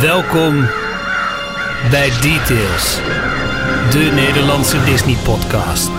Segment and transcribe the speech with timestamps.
[0.00, 0.60] Welkom
[1.90, 3.00] bij Details,
[3.90, 5.88] de Nederlandse Disney-podcast.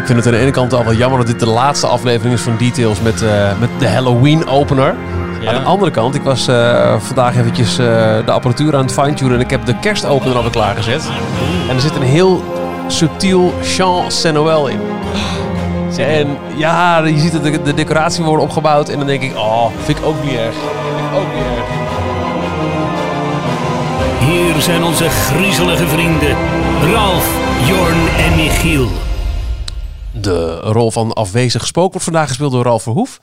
[0.00, 2.34] Ik vind het aan de ene kant al wel jammer dat dit de laatste aflevering
[2.34, 4.94] is van Details met, eh, met de Halloween opener.
[5.46, 7.86] Aan de andere kant, ik was eh, vandaag eventjes eh,
[8.24, 11.08] de apparatuur aan het fine-tunen en ik heb de kerstopener alweer klaargezet.
[11.68, 12.44] En er zit een heel
[12.86, 14.80] subtiel Jean Saint-Noël in.
[15.96, 19.66] En ja, je ziet dat de, de decoratie worden opgebouwd en dan denk ik, oh,
[19.84, 20.54] vind ik ook niet erg.
[20.54, 21.80] Vind ik ook niet erg.
[24.20, 26.36] Hier zijn onze griezelige vrienden
[26.92, 28.88] Ralf, Jorn en Michiel.
[30.10, 33.18] De rol van afwezig spook wordt vandaag gespeeld door Ralf Verhoef.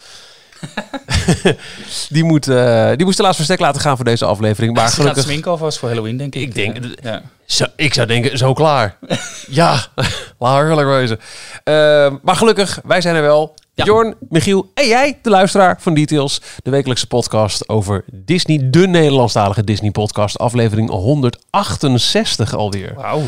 [2.10, 4.74] die, moet, eh, die moest helaas verstek laten gaan voor deze aflevering.
[4.74, 5.24] Maar Ze gaat gelukkig...
[5.24, 6.42] sminken alvast voor Halloween, denk ik.
[6.42, 7.22] Ik denk- Ja.
[7.46, 8.98] Zo, ik zou denken, zo klaar.
[9.50, 9.86] ja,
[10.40, 11.20] laat eerlijk wezen.
[11.64, 13.54] Ehm, maar gelukkig, wij zijn er wel.
[13.74, 13.86] Ja.
[13.86, 16.42] Jorn, Michiel en jij, de luisteraar van Details.
[16.64, 20.38] De wekelijkse podcast over Disney, de Nederlandstalige Disney podcast.
[20.38, 22.94] Aflevering 168 alweer.
[22.96, 23.22] Wauw.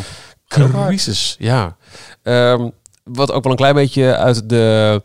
[0.48, 1.76] Crisis, ja.
[2.24, 2.70] Ehm,
[3.04, 5.02] wat ook wel een klein beetje uit de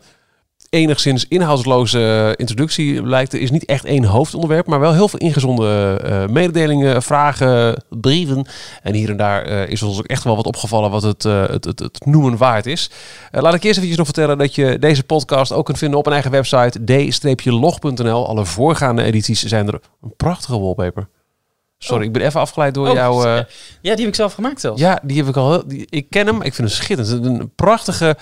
[0.69, 6.03] enigszins inhoudsloze introductie blijkt, er is niet echt één hoofdonderwerp, maar wel heel veel ingezonden
[6.03, 8.45] eh, mededelingen, vragen, brieven.
[8.83, 11.47] En hier en daar eh, is ons ook echt wel wat opgevallen wat het, eh,
[11.47, 12.89] het, het, het noemen waard is.
[13.31, 16.05] Eh, laat ik eerst eventjes nog vertellen dat je deze podcast ook kunt vinden op
[16.05, 16.83] een eigen website,
[17.35, 18.27] d-log.nl.
[18.27, 19.79] Alle voorgaande edities zijn er.
[20.01, 21.07] Een prachtige wallpaper.
[21.79, 23.23] Sorry, ik ben even afgeleid door Oh, jouw...
[23.25, 23.35] eh,
[23.81, 24.81] ja, die heb ik zelf gemaakt zelfs.
[24.81, 25.67] ja, die heb ik al.
[25.67, 26.35] Die, ik ken hem.
[26.35, 27.25] Ik vind hem schitterend.
[27.25, 28.15] Een prachtige eh eh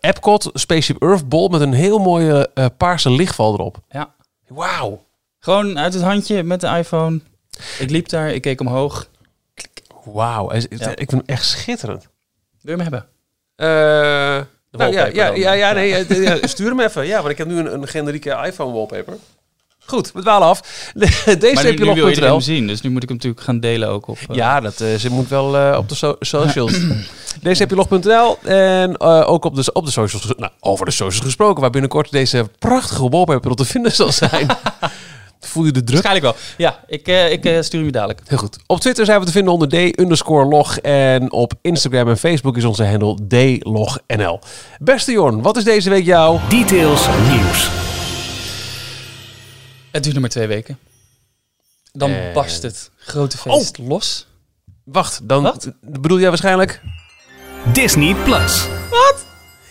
[0.00, 3.78] Epcot Spaceship Earth bol met een heel mooie eh, paarse lichtval erop.
[3.90, 4.14] Ja.
[4.46, 5.04] Wauw.
[5.38, 7.20] Gewoon uit het handje met de iPhone.
[7.78, 9.08] Ik liep daar, ik keek omhoog.
[10.04, 10.52] Wauw.
[10.52, 10.90] Ja.
[10.90, 12.08] Ik vind hem echt schitterend.
[12.60, 13.06] Wil je hem hebben?
[13.54, 17.06] Eh, nou, ja, ja, ja, ja, nee, eh, ja, stuur hem even.
[17.06, 19.16] Ja, want ik heb nu een, een generieke iPhone wallpaper.
[19.88, 20.60] Goed, we dwalen af.
[20.94, 23.08] Deze Maar heb nu, je nu wil iedereen hem nog zien, dus nu moet ik
[23.08, 24.18] hem natuurlijk gaan delen ook op...
[24.28, 26.72] eh, Ja, dat eh, ze moet wel eh, op de so- socials.
[27.42, 30.26] deze heb je log.nl en eh, ook op de, op de socials.
[30.36, 34.46] Nou, over de socials gesproken, waar binnenkort deze prachtige wallpaper te vinden zal zijn.
[35.40, 36.02] Voel je de druk?
[36.02, 36.34] Waarschijnlijk wel.
[36.56, 38.20] Ja, ik, eh, ik stuur hem je dadelijk.
[38.26, 38.58] Heel goed.
[38.66, 42.84] Op Twitter zijn we te vinden onder d-log en op Instagram en Facebook is onze
[42.86, 44.40] handle dlognl.
[44.78, 46.40] Beste Jorn, wat is deze week jouw...
[46.48, 47.68] Details nieuws.
[49.90, 50.78] Het duurt nog maar twee weken.
[51.92, 54.26] Dan En- barst het grote feest los.
[54.84, 55.72] Wacht, dan Wat?
[55.80, 56.80] bedoel jij waarschijnlijk...
[57.72, 58.66] Disney Plus.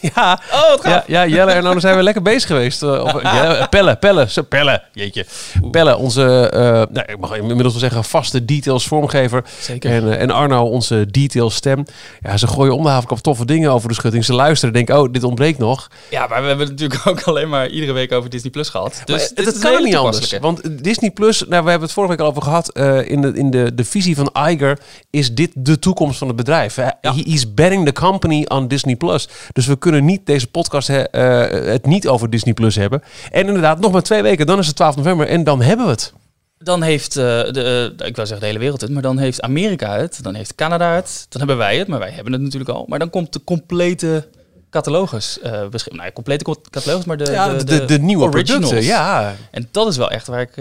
[0.16, 2.84] Ja, Oh, wat Ja, ja, Jelle en Arno zijn we lekker bezig geweest.
[2.84, 5.26] Uh, ja, pellen, pellen, zo, pellen, jeetje.
[5.72, 9.44] Pellen, onze, eh, nou, ik mag inmiddels wel zeggen, vaste details vormgever.
[9.60, 9.92] Zeker.
[9.92, 11.86] En, eh, en Arno, onze details stem.
[12.22, 14.26] Ja, ze gooien om de havenkap toffe dingen over de schutting.
[14.26, 15.88] Ze luisteren en denken, oh, dit ontbreekt nog.
[16.10, 19.02] Ja, maar we hebben het natuurlijk ook alleen maar iedere week over Disney Plus gehad.
[19.06, 20.38] Dus dat is kan niet anders.
[20.42, 22.70] Want Disney Plus, nou, we hebben het vorige week al over gehad.
[22.70, 24.80] eh, in de, in de, de visie van Iger
[25.10, 26.76] is dit de toekomst van het bedrijf.
[26.76, 26.98] Ja.
[27.02, 29.28] He is betting the company on Disney Plus.
[29.54, 33.04] Dus we kunnen niet deze podcast he- eh, het niet over Disney Plus hebben.
[33.32, 35.92] En inderdaad, nog maar twee weken, dan is het 12 november en dan hebben we
[35.92, 36.14] het.
[36.60, 39.42] Dan heeft, eh, de, eh, ik wil zeggen de hele wereld het, maar dan heeft
[39.42, 42.70] Amerika het, dan heeft Canada het, dan hebben wij het, maar wij hebben het natuurlijk
[42.72, 42.86] al.
[42.88, 44.28] Maar dan komt de complete
[44.70, 45.96] catalogus beschikbaar.
[45.98, 48.70] Nou, ja, complete co- catalogus, maar de, Ja, de, de, de nieuwe originals.
[48.70, 48.84] producten.
[48.94, 50.52] Ja, En dat is wel echt waar ik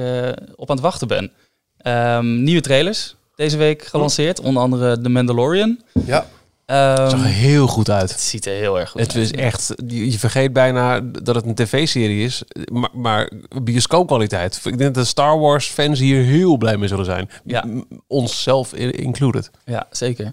[0.56, 1.30] op aan het wachten ben.
[1.78, 5.80] Ehm, nieuwe trailers deze week gelanceerd, onder andere The Mandalorian.
[6.06, 6.26] ja.
[6.66, 8.10] Ehm, Het zag er heel goed uit.
[8.10, 9.24] het ziet er heel erg goed Het uit.
[9.24, 13.30] is echt, je je vergeet bijna dat het een tv-serie is, maar, maar
[13.62, 14.56] bioscoopkwaliteit.
[14.56, 17.30] Ik denk dat de Star Wars fans hier heel blij mee zullen zijn.
[17.44, 17.64] Ja.
[18.06, 19.50] Onszelf included.
[19.64, 20.32] Ja, zeker.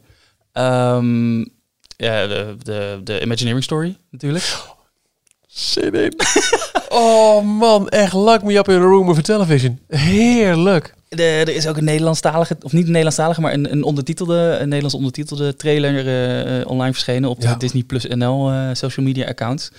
[0.52, 1.40] Ehm,
[1.98, 4.56] ja, de, de, de Imagineering Story natuurlijk.
[5.48, 6.14] Zin in.
[6.90, 9.80] oh man, echt lock me up in a room of a television.
[9.88, 10.94] Heerlijk.
[11.16, 14.68] De, er is ook een Nederlandstalige, of niet een Nederlandstalige, maar een, een ondertitelde, een
[14.68, 17.56] Nederlands ondertitelde trailer eh, eh, online verschenen op de Ja.
[17.56, 19.72] Disney Plus NL eh, social media accounts.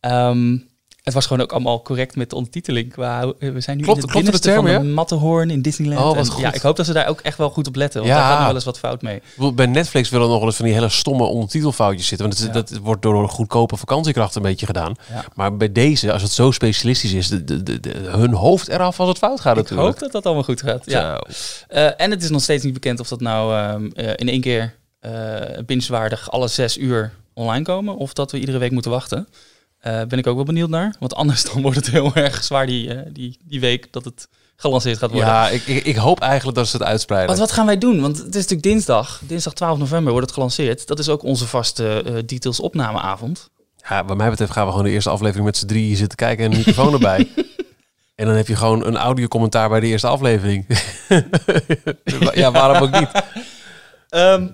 [0.00, 0.56] Ehm,
[1.04, 2.92] het was gewoon ook allemaal correct met de ondertiteling.
[2.92, 5.62] Qua, eh, we zijn nu Klopt- in het klopte de term, van de Matterhorn in
[5.62, 6.00] Disneyland.
[6.04, 6.40] Oh, En.
[6.40, 8.18] Ja, ik hoop dat ze daar ook echt wel goed op letten, want Ja.
[8.18, 9.22] daar gaat nog wel eens wat fout mee.
[9.38, 12.26] Ik Bij Netflix willen nog wel eens van die hele stomme ondertitelfoutjes zitten.
[12.26, 12.52] Want het, Ja.
[12.52, 14.94] dat wordt door goedkope vakantiekrachten een beetje gedaan.
[15.10, 15.24] Ja.
[15.34, 19.18] Maar bij deze, als het zo specialistisch is, de, de, hun hoofd eraf als het
[19.18, 19.88] fout gaat Ik natuurlijk.
[19.88, 20.82] hoop dat dat allemaal goed gaat.
[20.84, 21.22] Ja.
[21.68, 24.40] Eh, en het is nog steeds niet bekend of dat nou ehm, eh, in één
[24.40, 24.74] keer
[25.66, 27.96] binge-waardig alle zes uur online komen.
[27.96, 29.28] Of dat we iedere week moeten wachten.
[29.84, 30.94] Eh, ben ik ook wel benieuwd naar.
[30.98, 34.28] Want anders dan wordt het heel erg zwaar die, eh, die, die week dat het
[34.56, 35.28] gelanceerd gaat worden.
[35.28, 37.28] Ja, ik, ik, ik hoop eigenlijk dat ze het uitspreiden.
[37.28, 38.00] Want wat gaan wij doen?
[38.00, 39.20] Want het is natuurlijk dinsdag.
[39.26, 40.86] Dinsdag 12 november wordt het gelanceerd.
[40.86, 43.50] Dat is ook onze vaste eh, details opnameavond.
[43.88, 46.44] Ja, wat mij betreft gaan we gewoon de eerste aflevering met z'n drieën zitten kijken
[46.44, 47.28] en een microfoon erbij.
[48.14, 50.66] En dan heb je gewoon een audiocommentaar bij de eerste aflevering.
[52.34, 53.08] ja, waarom ook niet?
[54.08, 54.48] Ehm,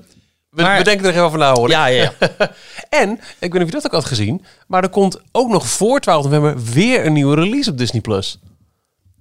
[0.50, 1.69] We, Maar- we denken er even over na, hoor.
[1.69, 2.29] ja, ja, ja.
[2.88, 5.67] En, ik weet niet of je dat ook had gezien, maar er komt ook nog
[5.69, 8.00] voor 12 november weer een nieuwe release op Disney+.
[8.00, 8.38] Plus.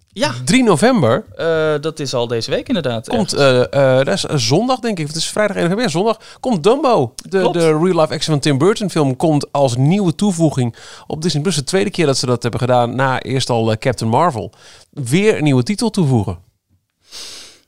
[0.07, 3.07] ja 3 november eh, dat is al deze week inderdaad.
[3.07, 3.59] komt, eh,
[3.99, 7.13] eh, dat is zondag denk ik, het is vrijdag 1 november, ja, zondag, komt Dumbo.
[7.15, 7.53] De, Klopt.
[7.53, 10.75] de real-life action van Tim Burton film komt als nieuwe toevoeging
[11.07, 11.41] op Disney+.
[11.41, 11.55] Plus.
[11.55, 14.51] De tweede keer dat ze dat hebben gedaan, na eerst al Captain Marvel.
[14.91, 16.37] Weer een nieuwe titel toevoegen.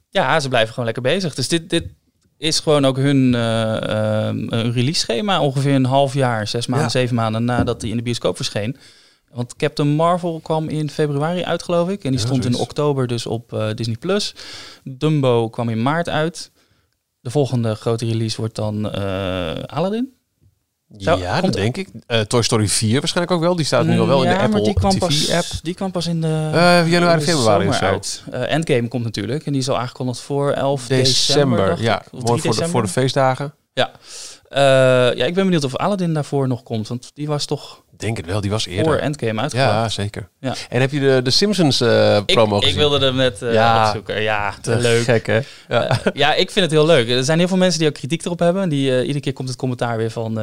[0.09, 1.35] Ja, ze blijven gewoon lekker bezig.
[1.35, 1.85] Dus dit, dit
[2.41, 5.41] is gewoon ook hun eh, ehm, release schema.
[5.41, 6.91] Ongeveer een half jaar, zes maanden, Ja.
[6.93, 8.77] zeven maanden nadat die in de bioscoop verscheen.
[9.33, 12.03] Want Captain Marvel kwam in februari uit, geloof ik.
[12.03, 13.95] En die Ja, stond in oktober dus op eh, Disney+.
[13.99, 14.35] Plus.
[14.83, 16.51] Dumbo kwam in maart uit.
[17.19, 20.13] De volgende grote release wordt dan eh, Aladdin.
[20.97, 21.89] Zou- ja, dat denk ik.
[22.07, 23.55] Eh, Toy Story 4 waarschijnlijk ook wel.
[23.55, 25.45] Die staat nu al wel in de maar Apple die kwam pas, TV-app.
[25.61, 27.85] Die kwam pas in de Eh, januari, februari of zo.
[27.85, 28.23] uit.
[28.31, 29.45] Eh, Endgame komt natuurlijk.
[29.45, 31.81] En die is al aangekondigd voor 11 december.
[31.81, 32.03] Ja.
[32.11, 33.53] Mooi 3 voor de, voor de feestdagen.
[33.73, 33.91] Ja.
[35.15, 36.87] Ja, ik ben benieuwd of Aladdin daarvoor nog komt.
[36.87, 38.85] Want die was toch Denk het wel, die was eerder.
[38.85, 39.73] voor Endgame uitgebracht.
[39.73, 40.27] Ja, zeker.
[40.39, 40.55] Ja.
[40.69, 42.77] En heb je de, de Simpsons ik, promo ik gezien?
[42.77, 43.85] wilde hem net eh, Ja.
[43.87, 44.21] opzoeken.
[44.21, 45.03] Ja, Te leuk.
[45.03, 45.39] gek, hè?
[45.67, 45.87] Ja.
[45.89, 47.09] Eh, ja, ik vind het heel leuk.
[47.09, 48.69] Er zijn heel veel mensen die ook kritiek erop hebben.
[48.69, 50.39] Die, iedere keer komt het commentaar weer van...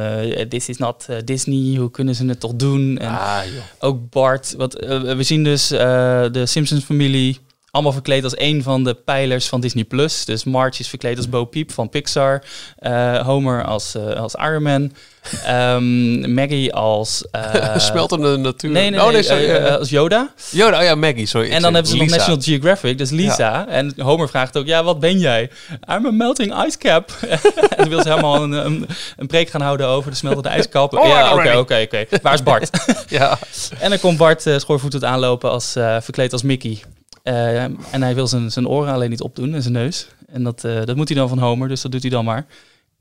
[0.49, 2.97] This is not Disney, hoe kunnen ze het toch doen?
[2.97, 3.63] En ah, joh.
[3.89, 4.53] ook Bart.
[4.57, 4.73] Wat,
[5.17, 7.39] we zien dus de Simpsons-familie
[7.71, 9.83] allemaal verkleed als een van de pijlers van Disney+.
[9.83, 10.25] Plus.
[10.25, 12.43] Dus Marge is verkleed als Bo Peep van Pixar.
[12.77, 14.91] eh, Homer als, eh, als Iron Man.
[15.45, 17.25] ehm, Maggie als...
[17.31, 18.69] eh, Smeltende natuur.
[18.69, 19.65] Nee, nee, oh, nee, sorry.
[19.65, 20.33] als Yoda.
[20.51, 21.51] Yoda, oh ja, Maggie, sorry.
[21.51, 22.07] En dan hebben ze nog.
[22.07, 23.67] National Geographic, dus Lisa.
[23.67, 25.49] En Homer vraagt ook, ja, wat ben jij?
[25.89, 27.11] I'm a melting ice cap.
[27.29, 27.39] en
[27.77, 28.87] dan wil ze helemaal een, een,
[29.17, 30.93] een preek gaan houden over de smeltende ijskap.
[30.93, 32.05] Oh, ja, oké, oké, oké.
[32.21, 32.69] Waar is Bart?
[33.07, 33.37] Ja,
[33.79, 36.79] En dan komt Bart uh, schoorvoetend aanlopen als verkleed als Mickey.
[37.29, 40.07] Eh, en hij wil zijn, zijn oren alleen niet opdoen en zijn neus.
[40.27, 42.45] En dat, eh, dat moet hij dan van Homer, dus dat doet hij dan maar.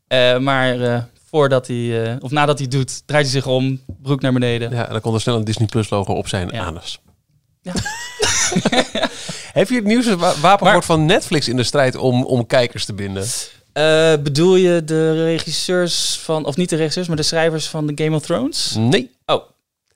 [0.07, 4.71] Eh, maar voordat hij, of nadat hij doet, draait hij zich om, broek naar beneden.
[4.71, 6.65] ja, en dan komt er snel een Disney Plus logo op zijn Ja.
[6.65, 7.01] anus.
[7.63, 7.73] Ja.
[9.59, 12.93] Heb je het nieuws wa- wapenwoord van Netflix in de strijd om, om kijkers te
[12.93, 13.27] binden?
[14.23, 18.17] Bedoel je de regisseurs van, of niet de regisseurs, maar de schrijvers van de Game
[18.17, 18.75] of Thrones?
[18.79, 19.11] Nee.
[19.27, 19.43] Oh,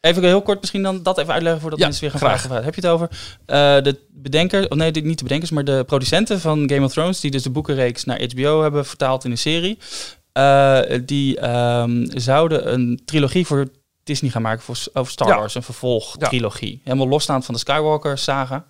[0.03, 2.41] even heel kort misschien dan dat even uitleggen voordat Ja, mensen weer gaan graag.
[2.41, 2.65] vragen.
[2.65, 3.09] Heb je het over?
[3.47, 7.21] Eh, de bedenker, of nee, niet de bedenkers, maar de producenten van Game of Thrones,
[7.21, 9.79] die dus de boekenreeks naar HBO hebben vertaald in een serie,
[10.33, 13.67] eh, die ehm, zouden een trilogie voor
[14.05, 15.37] Disney gaan maken voor, over Star Ja.
[15.37, 16.81] Wars, een vervolgtrilogie.
[16.85, 18.67] Helemaal losstaand van de Skywalker-saga.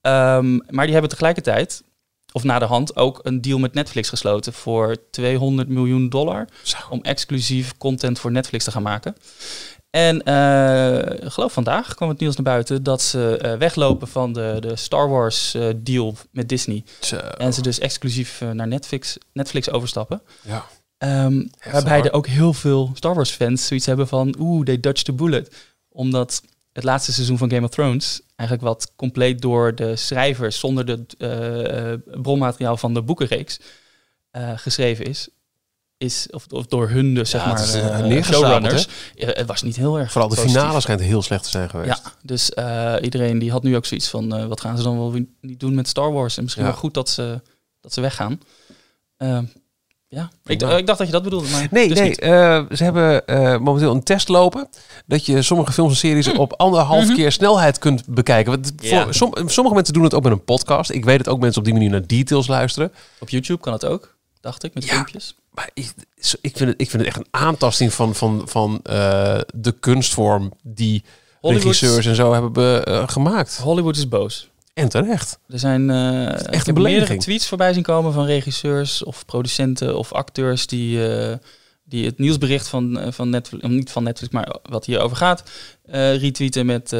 [0.00, 1.82] Ehm, maar die hebben tegelijkertijd,
[2.32, 6.76] of na de hand, ook een deal met Netflix gesloten voor 200 miljoen dollar Zo.
[6.90, 9.16] om exclusief content voor Netflix te gaan maken.
[9.90, 10.16] En
[11.28, 14.76] ik geloof vandaag kwam het nieuws naar buiten dat ze eh, weglopen van de, de
[14.76, 16.84] Star Wars eh, deal met Disney.
[17.00, 17.16] Zo.
[17.16, 20.22] En ze dus exclusief naar Netflix, Netflix overstappen.
[20.42, 20.66] Ja.
[20.98, 25.04] Ehm, waarbij er ook heel veel Star Wars fans zoiets hebben van oeh, they dodged
[25.04, 25.54] the bullet.
[25.88, 26.42] Omdat
[26.72, 31.04] het laatste seizoen van Game of Thrones eigenlijk wat compleet door de schrijvers zonder de
[31.18, 33.60] eh, bronmateriaal van de boekenreeks
[34.56, 35.28] geschreven is.
[35.98, 38.88] Is, of, of door hun dus, zeg Ja, maar, neergezabeld, showrunners.
[39.16, 40.60] Het was niet heel erg Vooral de positief.
[40.60, 42.00] finale schijnt heel slecht te zijn geweest.
[42.04, 42.50] Ja, dus
[43.00, 45.88] iedereen die had nu ook zoiets van, wat gaan ze dan wel niet doen met
[45.88, 46.36] Star Wars?
[46.36, 46.70] En misschien Ja.
[46.70, 47.40] wel goed dat ze,
[47.80, 48.40] dat ze weggaan.
[49.16, 49.44] Ehm,
[50.08, 52.18] ja, ik, ik dacht dat je dat bedoelde, maar Nee, dus nee niet.
[52.78, 53.22] ze hebben
[53.62, 54.68] momenteel een test lopen.
[55.06, 57.14] Dat je sommige films en series op anderhalf Mhm.
[57.14, 58.52] keer snelheid kunt bekijken.
[58.52, 59.02] Want Ja.
[59.04, 60.90] voor, som- sommige mensen doen het ook met een podcast.
[60.90, 62.92] Ik weet het ook mensen op die manier naar details luisteren.
[63.20, 64.90] Op YouTube kan het ook, dacht ik, met Ja.
[64.94, 65.34] filmpjes.
[65.50, 65.92] Maar ik,
[66.40, 70.52] ik, vind het, ik vind het echt een aantasting van, van, van eh, de kunstvorm
[70.62, 71.04] die
[71.40, 73.56] Hollywood, regisseurs en zo hebben be- eh, gemaakt.
[73.58, 74.48] Hollywood is boos.
[74.74, 75.38] En terecht.
[75.48, 80.12] Er zijn eh ik een meerdere tweets voorbij zien komen van regisseurs of producenten of
[80.12, 81.00] acteurs die,
[81.84, 85.42] die het nieuwsbericht van, van Netflix, niet van Netflix, maar wat hierover gaat,
[86.16, 86.92] retweeten met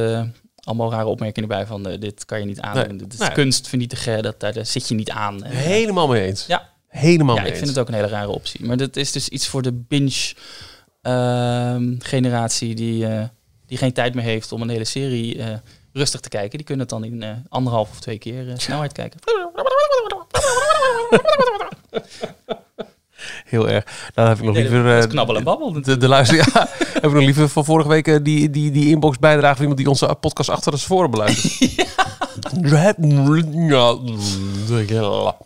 [0.69, 2.75] allemaal rare opmerkingen erbij van eh, dit kan je niet aan.
[2.77, 2.97] Nee.
[2.97, 3.33] Dit is Nee.
[3.33, 5.45] kunst vernietigen, dat, daar, daar zit je niet aan.
[5.45, 6.47] Helemaal mee eens.
[6.47, 6.69] Ja.
[6.89, 8.65] Helemaal ja, mee ik vind het ook een hele rare optie.
[8.65, 10.35] Maar dat is dus iets voor de binge
[11.03, 13.25] ehm, generatie die, eh,
[13.67, 15.55] die geen tijd meer heeft om een hele serie eh,
[15.93, 16.59] rustig te kijken.
[16.59, 19.21] Die kunnen het dan in eh, anderhalf of twee keer eh, snelheid kijken.
[23.45, 23.85] Heel erg.
[24.15, 24.97] Dan heb ik nog liever...
[24.99, 25.83] is eh, knabbel en babbel.
[25.83, 26.45] de, de luister, ja,
[26.95, 29.79] heb ik nog liever van vorige week eh, die, die, die inbox bijdrage van iemand
[29.79, 31.59] die onze podcast achter de voren beluistert.
[31.77, 31.85] ja.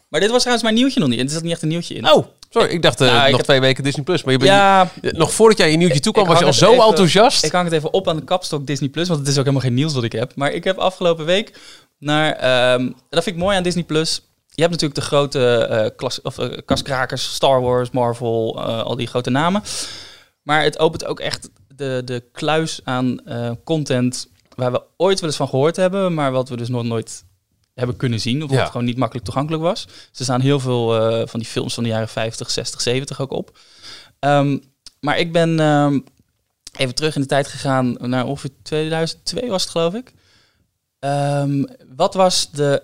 [0.09, 1.19] Maar dit was trouwens mijn nieuwtje nog niet.
[1.19, 2.11] En er zat niet echt een nieuwtje in.
[2.13, 2.69] Oh, sorry.
[2.69, 4.23] Ik dacht eh, Nou, ik nog heb- twee weken Disney Plus.
[4.25, 6.73] Maar je bent ja, niet- nog voordat jij je nieuwtje toekwam, was je al zo
[6.73, 7.45] even- enthousiast.
[7.45, 9.65] ik hang het even op aan de kapstok Disney Plus, want het is ook helemaal
[9.67, 10.33] geen nieuws wat ik heb.
[10.35, 11.59] Maar ik heb afgelopen week
[11.99, 14.23] naar, ehm, dat vind ik mooi aan Disney Plus.
[14.55, 19.07] Je hebt natuurlijk de grote klas, of, eh, kaskrakers, Star Wars, Marvel, eh, al die
[19.07, 19.63] grote namen.
[20.43, 23.21] Maar het opent ook echt de, de kluis aan
[23.65, 27.25] content waar we ooit wel eens van gehoord hebben, maar wat we dus nog nooit
[27.75, 28.43] hebben kunnen zien.
[28.45, 28.57] Of Ja.
[28.57, 29.85] wat gewoon niet makkelijk toegankelijk was.
[29.87, 30.87] Dus er staan heel veel
[31.27, 33.59] van die films van de jaren 50, 60, 70 ook op.
[34.19, 34.59] Ehm,
[35.01, 35.99] maar ik ben ehm,
[36.79, 40.13] even terug in de tijd gegaan naar ongeveer 2002 was het geloof ik.
[40.99, 41.65] Ehm,
[41.97, 42.83] wat was de...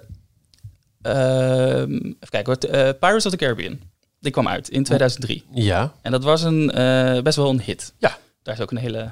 [1.09, 2.71] ehm, even kijken hoor.
[2.71, 3.79] eh, Pirates of the Caribbean.
[4.21, 5.45] Die kwam uit in 2003.
[5.53, 5.93] Ja.
[6.03, 7.93] En dat was een, eh, best wel een hit.
[7.99, 8.19] Ja.
[8.43, 9.11] Daar is ook een hele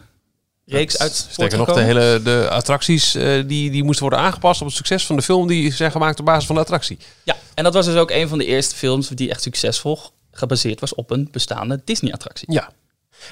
[0.64, 4.66] reeks uit Sterker nog, de, hele, de attracties eh, die, die moesten worden aangepast op
[4.66, 6.98] het succes van de film die zijn gemaakt op basis van de attractie.
[7.22, 9.98] Ja, en dat was dus ook een van de eerste films die echt succesvol
[10.30, 12.52] gebaseerd was op een bestaande Disney-attractie.
[12.52, 12.70] Ja.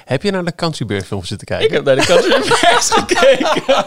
[0.05, 1.67] Heb je naar de Country Bear film zitten kijken?
[1.67, 3.85] Ik heb naar de Country Bears gekeken.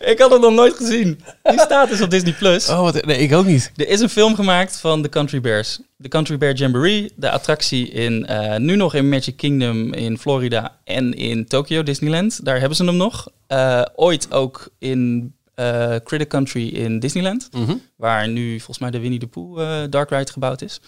[0.00, 1.20] ik had het nog nooit gezien.
[1.42, 2.32] Die staat dus op Disney+.
[2.32, 2.68] Plus.
[2.68, 3.72] Oh, wat, nee, ik ook niet.
[3.76, 5.78] Er is een film gemaakt van de Country Bears.
[5.96, 10.76] De Country Bear Jamboree, de attractie in, eh, nu nog in Magic Kingdom in Florida
[10.84, 12.44] en in Tokyo Disneyland.
[12.44, 13.28] Daar hebben ze hem nog.
[13.46, 17.48] Eh, ooit ook in eh Critter Country in Disneyland.
[17.52, 17.74] Mhm.
[17.96, 20.80] Waar nu volgens mij de Winnie the Pooh Dark Ride gebouwd is.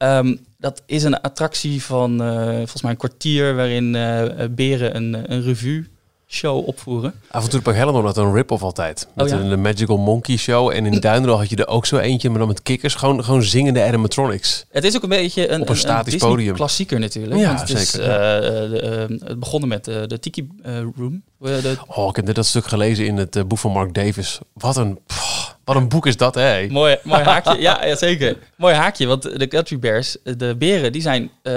[0.00, 4.96] Ehm, dat is een attractie van eh, volgens mij een kwartier waarin eh, eh, beren
[4.96, 5.86] een, een revue
[6.26, 7.14] show opvoeren.
[7.30, 9.08] Af en toe bij Hellendoorn had een rip-off altijd.
[9.14, 9.44] Met Oh, ja?
[9.50, 10.70] een, Magical Monkey Show.
[10.70, 12.94] En in Duindel had je er ook zo eentje, maar dan met kikkers.
[12.94, 14.64] Gewoon, gewoon zingende animatronics.
[14.70, 16.54] Het is ook een beetje een, Op een statisch podium.
[16.54, 17.40] klassieker natuurlijk.
[17.40, 20.72] Ja, want het is, zeker, eh, eh, eh, het begonnen met eh, de Tiki eh,
[20.96, 21.22] Room.
[21.42, 23.94] Eh, de, Oh, ik heb net dat stuk gelezen in het eh, boek van Mark
[23.94, 24.38] Davis.
[24.52, 26.66] Wat een, pff, wat een boek is dat, hè?
[26.68, 27.60] mooi, mooi haakje.
[27.60, 28.36] ja, ja, zeker.
[28.56, 31.52] Mooi haakje, want de Country Bears, de beren, die zijn eh,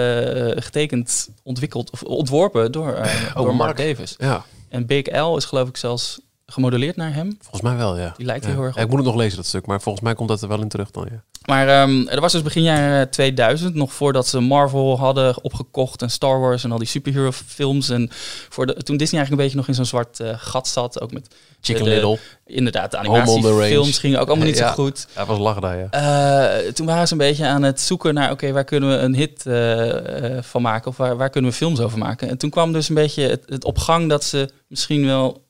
[0.55, 3.57] getekend, ontwikkeld of ontworpen door, eh, door Mark.
[3.57, 3.77] Mark.
[3.77, 4.15] Davis.
[4.17, 6.19] Ja, En Big L is geloof ik zelfs
[6.53, 7.37] gemodelleerd naar hem.
[7.41, 8.13] volgens mij wel, ja.
[8.17, 8.51] Die lijkt Ja.
[8.51, 9.65] heel erg Ja, ik moet het nog lezen, dat stuk.
[9.65, 11.23] Maar volgens mij komt dat er wel in terug dan, ja.
[11.45, 16.09] Maar ehm, er was dus begin jaren 2000, nog voordat ze Marvel hadden opgekocht en
[16.09, 17.89] Star Wars en al die superhero films.
[17.89, 18.09] En
[18.49, 21.11] voor de, toen Disney eigenlijk een beetje nog in zo'n zwart eh, gat zat, ook
[21.11, 21.27] met
[21.61, 22.17] Chicken de- Little.
[22.45, 24.67] inderdaad de animatiefilms gingen ook allemaal niet Ja.
[24.67, 25.07] zo goed.
[25.15, 25.87] Ja, was lachen daar, ja.
[25.89, 29.15] Eh, toen waren ze een beetje aan het zoeken naar, oké, waar kunnen we een
[29.15, 30.87] hit eh, van maken?
[30.91, 32.29] Of waar, waar kunnen we films over maken?
[32.29, 35.41] En toen kwam dus een beetje het, het op gang dat ze misschien wel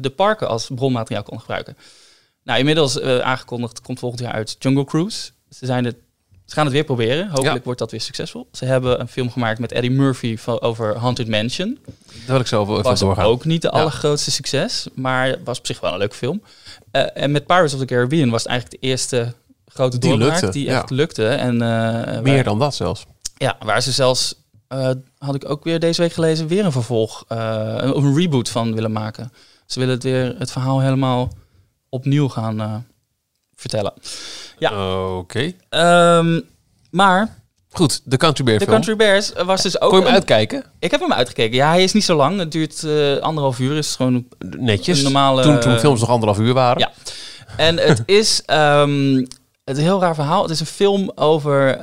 [0.00, 1.76] de parken als bronmateriaal konden gebruiken.
[2.44, 5.30] Nou, inmiddels eh, aangekondigd, komt volgend jaar uit Jungle Cruise.
[5.50, 5.96] Ze, zijn het,
[6.46, 7.28] ze gaan het weer proberen.
[7.28, 7.62] Hopelijk Ja.
[7.64, 8.48] wordt dat weer succesvol.
[8.52, 11.78] Ze hebben een film gemaakt met Eddie Murphy van, over Haunted Mansion.
[11.84, 11.94] Daar
[12.26, 13.24] wil ik zo over even Was doorgaan.
[13.24, 13.78] ook niet de Ja.
[13.78, 16.42] allergrootste succes, maar was op zich wel een leuke film.
[16.90, 19.32] Eh, en met Pirates of the Caribbean was het eigenlijk de eerste
[19.66, 20.76] grote Die doorbraak lukte, die ja.
[20.80, 21.28] echt lukte.
[21.28, 23.04] En, eh, Meer waar, dan dat zelfs.
[23.36, 24.34] Ja, waar ze zelfs,
[25.18, 29.32] had ik ook weer deze week gelezen, weer een vervolg, een reboot van willen maken.
[29.66, 31.32] Ze willen het weer het verhaal helemaal
[31.88, 32.74] opnieuw gaan eh,
[33.54, 33.92] vertellen.
[34.58, 35.16] Ja.
[35.16, 35.52] Oké.
[35.68, 36.40] Ehm,
[36.90, 37.42] maar
[37.74, 38.64] Goed, de Country Bear de.
[38.64, 39.90] Country Bears was dus ook...
[39.90, 40.64] Kon je hem uitkijken?
[40.78, 41.56] Ik heb hem uitgekeken.
[41.56, 42.38] Ja, hij is niet zo lang.
[42.38, 43.76] Het duurt eh, anderhalf uur.
[43.76, 44.26] Is gewoon
[44.58, 45.02] Netjes.
[45.02, 46.78] Normale- toen, toen films nog anderhalf uur waren.
[46.78, 46.92] Ja.
[47.56, 49.16] En het is ehm,
[49.64, 50.42] het is een heel raar verhaal.
[50.42, 51.82] Het is een film over, eh,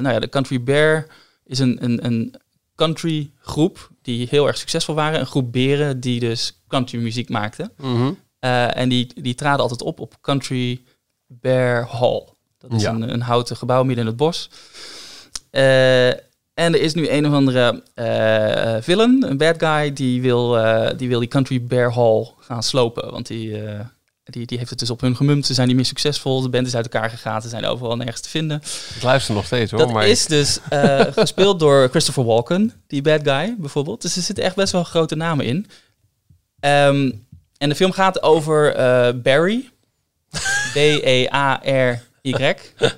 [0.00, 1.06] nou ja, de Country Bear
[1.44, 2.34] is een, een, een
[2.76, 5.20] country groep die heel erg succesvol waren.
[5.20, 7.70] Een groep beren die dus country muziek maakten.
[7.76, 8.12] Mhm.
[8.38, 10.82] Eh, en die, die traden altijd op op Country
[11.26, 12.22] Bear Hall.
[12.58, 12.90] Dat is Ja.
[12.90, 14.50] een, een houten gebouw midden in het bos.
[15.50, 16.08] Eh,
[16.54, 20.58] en er is nu een of andere eh villain, een bad guy, die wil,
[20.96, 23.10] die wil die Country Bear Hall gaan slopen.
[23.10, 23.56] Want die,
[24.24, 25.46] die, die heeft het dus op hun gemumpt.
[25.46, 26.40] Ze zijn niet meer succesvol.
[26.42, 27.42] De band is uit elkaar gegaan.
[27.42, 28.62] Ze zijn overal nergens te vinden.
[28.96, 29.80] Ik luister nog steeds hoor.
[29.80, 30.58] Dat maar is dus
[31.20, 34.02] gespeeld door Christopher Walken, die bad guy bijvoorbeeld.
[34.02, 35.66] Dus er zitten echt best wel grote namen in.
[36.64, 37.10] Ehm,
[37.58, 39.70] en de film gaat over eh, Barry.
[40.74, 42.54] E B-E-A-R-Y.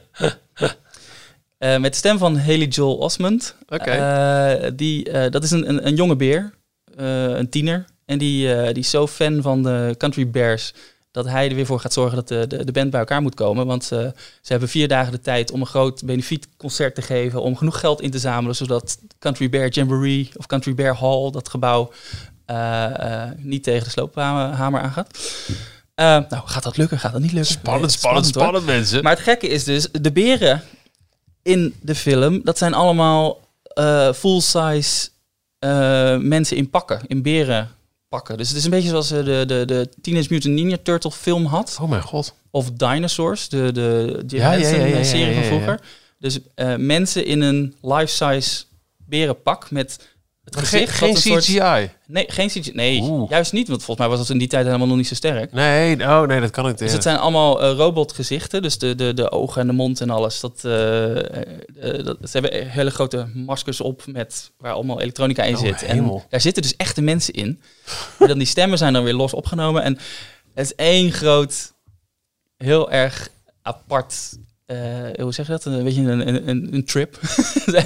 [1.59, 3.57] Eh, met de stem van Haley Joel Osment.
[3.69, 6.55] Eh, die, dat is een, een, een jonge beer,
[6.97, 7.85] een tiener.
[8.05, 10.75] En die, die is zo fan van de Country Bears
[11.11, 13.35] dat hij er weer voor gaat zorgen dat de, de, de band bij elkaar moet
[13.35, 13.67] komen.
[13.67, 17.81] Want ze hebben vier dagen de tijd om een groot benefietconcert te geven, om genoeg
[17.81, 21.91] geld in te zamelen, zodat Country Bear Jamboree of Country Bear Hall, dat gebouw,
[23.37, 25.19] niet tegen de sloophamer aangaat.
[25.95, 26.99] Eh, nou, gaat dat lukken?
[26.99, 27.53] Gaat dat niet lukken?
[27.53, 29.03] spannend, spannend, spannend mensen.
[29.03, 30.63] Maar het gekke is dus, de beren
[31.43, 35.09] in de film, dat zijn allemaal eh, full-size
[35.59, 37.71] eh, mensen in pakken, in beren
[38.09, 38.37] pakken.
[38.37, 41.45] Dus het is een beetje zoals eh, de, de, de Teenage Mutant Ninja Turtle film
[41.45, 41.79] had.
[41.81, 42.35] Oh mijn god.
[42.51, 45.81] Of Dinosaurs, de, de Jim Ja, ja, Henson, ja, ja, eh, serie van vroeger.
[46.19, 48.65] Dus eh, mensen in een life-size
[48.97, 50.16] berenpak met
[50.47, 50.91] het gezicht.
[50.93, 51.91] geen, geen een soort- CGI.
[52.07, 52.71] Nee, geen CGI.
[52.75, 53.31] Nee, Oeh.
[53.31, 53.69] juist niet.
[53.69, 55.53] Want volgens mij was dat in die tijd helemaal nog niet zo sterk.
[55.53, 56.79] Nee, oh nee, dat kan niet.
[56.79, 58.63] Dus het zijn allemaal eh, robotgezichten.
[58.63, 60.41] Dus de, de, de ogen en de mond en alles.
[60.41, 65.55] Dat, eh, eh, dat, ze hebben hele grote maskers op met, waar allemaal elektronica in
[65.55, 65.81] Oh, zit.
[65.81, 66.17] hemel.
[66.17, 67.61] En daar zitten dus echte mensen in.
[68.19, 69.83] maar dan die stemmen zijn dan weer los opgenomen.
[69.83, 69.99] En
[70.55, 71.73] het is één groot,
[72.57, 73.29] heel erg
[73.63, 74.15] apart...
[74.67, 74.77] eh,
[75.23, 75.65] hoe zeg je dat?
[75.65, 77.19] Een beetje een, een, een, een trip.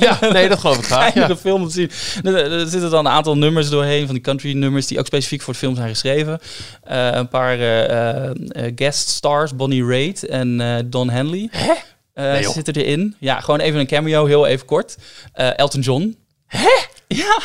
[0.00, 1.14] Ja, nee, dat geloof ik graag.
[1.14, 1.36] Ja.
[1.36, 1.90] film te zien.
[2.34, 5.42] Er, er zitten dan een aantal nummers doorheen, van die country nummers, die ook specifiek
[5.42, 6.38] voor de film zijn geschreven.
[6.82, 8.30] Eh, een paar eh,
[8.76, 11.48] guest stars, Bonnie Raitt en Don Henley.
[11.50, 11.72] Hè?
[12.14, 13.16] Nee, zitten erin.
[13.18, 14.96] Ja, gewoon even een cameo, heel even kort.
[15.32, 16.16] Elton John.
[16.46, 16.68] Hè?
[17.06, 17.38] Ja.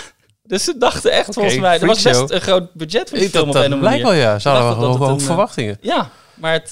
[0.43, 3.33] Dus ze dachten echt, volgens mij, er was best een groot budget voor die Ik-
[3.33, 4.15] film dat op dat een of manier.
[4.15, 4.31] ja.
[4.31, 4.49] Dacht we
[4.81, 5.77] dat het hoge verwachtingen.
[5.81, 6.71] Ja, maar het...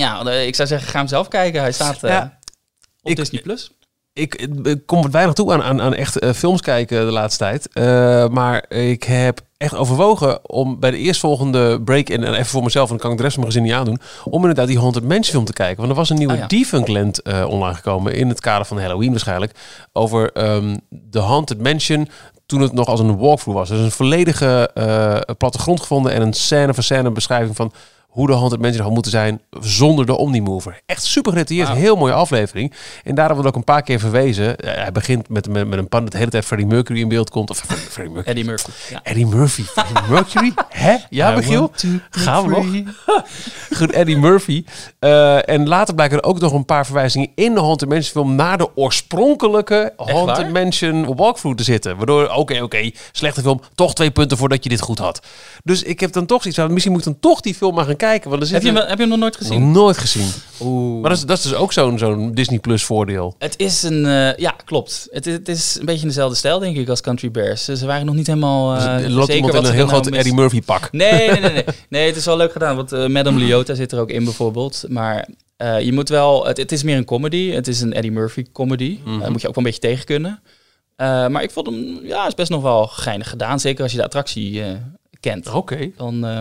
[0.00, 1.60] eh, ja, eh, ik zou zeggen, ga hem zelf kijken.
[1.60, 2.22] Hij staat eh,
[3.02, 3.40] op Ik- Disney+.
[3.40, 3.70] Plus.
[4.12, 7.44] Ik, ik kom wat weinig toe aan, aan, aan echt eh, films kijken de laatste
[7.44, 7.68] tijd.
[7.72, 12.08] Eh, maar ik heb echt overwogen om bij de eerstvolgende break...
[12.08, 13.78] en, en even voor mezelf, en dan kan ik de rest van mijn gezin niet
[13.78, 14.00] aandoen...
[14.24, 15.76] om inderdaad die Haunted Mansion film te kijken.
[15.76, 16.46] Want er was een nieuwe Oh ja.
[16.46, 18.14] Defunctland eh online gekomen...
[18.14, 19.52] in het kader van Halloween waarschijnlijk...
[19.92, 22.08] over ehm, de Haunted Mansion
[22.46, 23.68] toen het nog als een walkthrough was.
[23.68, 26.12] Dus een volledige eh, plattegrond gevonden...
[26.12, 27.72] en een scène voor scène beschrijving van
[28.10, 30.80] hoe de Haunted Mansion had moeten zijn zonder de Omnimover.
[30.86, 32.72] Echt super gedetailleerd, heel mooie aflevering.
[33.04, 34.58] En daarom wordt ook een paar keer verwezen.
[34.58, 37.08] Eh, hij begint met, met, met een pan dat de hele tijd Freddie Mercury in
[37.08, 37.50] beeld komt.
[37.50, 38.30] Of Freddie, Freddie Mercury.
[38.30, 38.70] Eddie Murphy.
[38.90, 39.00] Ja.
[39.02, 39.62] Eddie Murphy.
[39.62, 40.52] Freddie Mercury?
[40.68, 40.96] Hè?
[41.10, 41.70] Ja, Michiel?
[42.10, 42.94] Gaan we nog?
[43.78, 44.64] Goed, Eddie Murphy.
[44.98, 48.34] Eh, en later blijken er ook nog een paar verwijzingen in de Haunted Mansion film
[48.34, 50.52] naar de oorspronkelijke Haunted?
[50.52, 51.96] Mansion walkthrough te zitten.
[51.96, 55.22] Waardoor, oké, oké, slechte film, toch twee punten voordat je dit goed had.
[55.64, 57.84] Dus ik heb dan toch zoiets van, misschien moet ik dan toch die film maar
[57.84, 58.30] gaan kijken.
[58.30, 59.70] Want er zit Heb je, hem, heb je hem nog nooit nog gezien?
[59.70, 60.28] nooit gezien.
[60.60, 61.00] Oeh.
[61.00, 63.34] Maar dat is, dat is dus ook zo'n zo'n Disney Plus voordeel.
[63.38, 64.06] Het is een...
[64.06, 65.06] eh, ja, klopt.
[65.10, 67.64] Het, is- het is een beetje in dezelfde stijl, denk ik, als Country Bears.
[67.64, 70.14] Ze waren nog niet helemaal Dus eh loopt zeker wat in een heel nou groot
[70.14, 70.92] Eddie Murphy pak.
[70.92, 71.64] Nee, nee, nee, nee.
[71.88, 74.84] Nee, het is wel leuk gedaan, want eh Madame Leota zit er ook in bijvoorbeeld.
[74.88, 76.46] Maar eh, je moet wel...
[76.46, 77.50] Het, het is meer een comedy.
[77.50, 78.98] Het is een Eddie Murphy comedy.
[79.04, 79.18] Mhm.
[79.18, 80.42] Daar moet je ook wel een beetje tegen kunnen.
[80.96, 82.00] Eh, maar ik vond hem...
[82.02, 83.60] Ja, is best nog wel geinig gedaan.
[83.60, 84.70] Zeker als je de attractie eh,
[85.20, 85.50] kent.
[85.52, 85.90] Oké.
[85.96, 86.38] Dan, eh,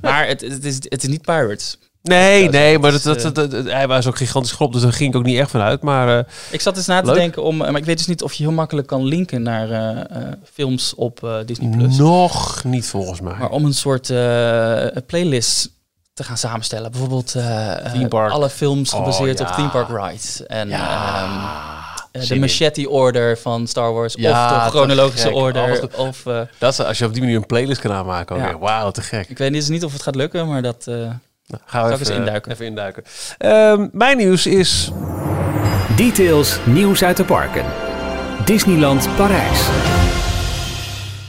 [0.00, 1.78] maar het, het, is, het is niet Pirates.
[2.02, 4.82] Nee, Ja, nee, maar is, dat, dat, dat, dat- hij was ook gigantisch groot, dus
[4.82, 5.82] daar ging ik ook niet echt van uit.
[5.82, 7.14] Maar eh, Ik zat eens na te Leuk.
[7.16, 10.00] denken om, maar ik weet dus niet of je heel makkelijk kan linken naar eh,
[10.00, 11.96] eh, films op eh, Disney Plus.
[11.96, 13.34] nog niet volgens mij.
[13.38, 15.70] Maar om een soort eh, playlist
[16.14, 19.48] te gaan samenstellen, bijvoorbeeld eh, alle films Oh, gebaseerd ja.
[19.48, 21.79] op theme park rides en Ja, ehm,
[22.10, 22.40] de in.
[22.40, 25.28] machete order van Star Wars Ja, of de chronologische.
[25.30, 28.36] Oh, order of eh, Dat is, als je op die manier een playlist kan aanmaken.
[28.36, 28.58] ook Ja.
[28.58, 29.28] Wauw, te gek.
[29.28, 31.12] ik weet dus niet of het gaat lukken, maar dat eh, Nou,
[31.66, 32.52] gaan we ik even, eens induiken?
[32.52, 33.04] Even induiken.
[33.38, 34.90] Ehm, mijn nieuws is...
[35.96, 37.64] Details nieuws uit de parken.
[38.44, 39.60] Disneyland Parijs.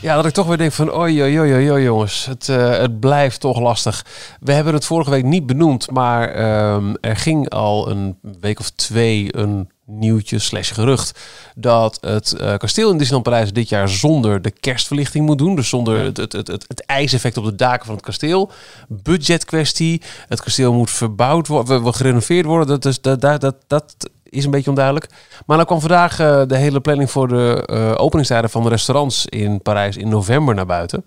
[0.02, 0.96] Ja, dat ik toch weer denk van...
[0.96, 2.26] Oei, oei, oei, oei, jongens.
[2.26, 4.06] Het, eh, het blijft toch lastig.
[4.40, 5.92] We hebben het vorige week niet benoemd...
[5.92, 11.20] maar ehm, er ging al een week of twee een nieuwtje slash gerucht...
[11.56, 15.56] dat het eh, kasteel in Disneyland Parijs dit jaar zonder de kerstverlichting moet doen.
[15.56, 18.52] Dus zonder het, het, het, het, het ijseffect op de daken van het kasteel.
[18.88, 20.02] Budgetkwestie.
[20.28, 22.68] Het kasteel moet verbouwd worden, gerenoveerd worden.
[22.68, 23.96] Dat is, dat, dat, dat, dat
[24.32, 25.10] is een beetje onduidelijk.
[25.46, 29.26] Maar dan kwam vandaag eh, de hele planning voor de eh, openingstijden van de restaurants
[29.26, 31.06] in Parijs in november naar buiten.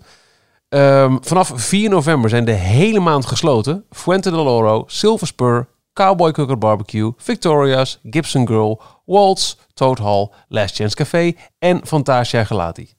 [0.69, 3.85] Ehm, vanaf 4 november zijn de hele maand gesloten.
[3.91, 10.75] Fuente del Oro, Silver Spur, Cowboy Cooker Barbecue, Victoria's, Gibson Girl, Waltz, Toad Hall, Last
[10.75, 12.93] Chance Café en Fantasia Gelati.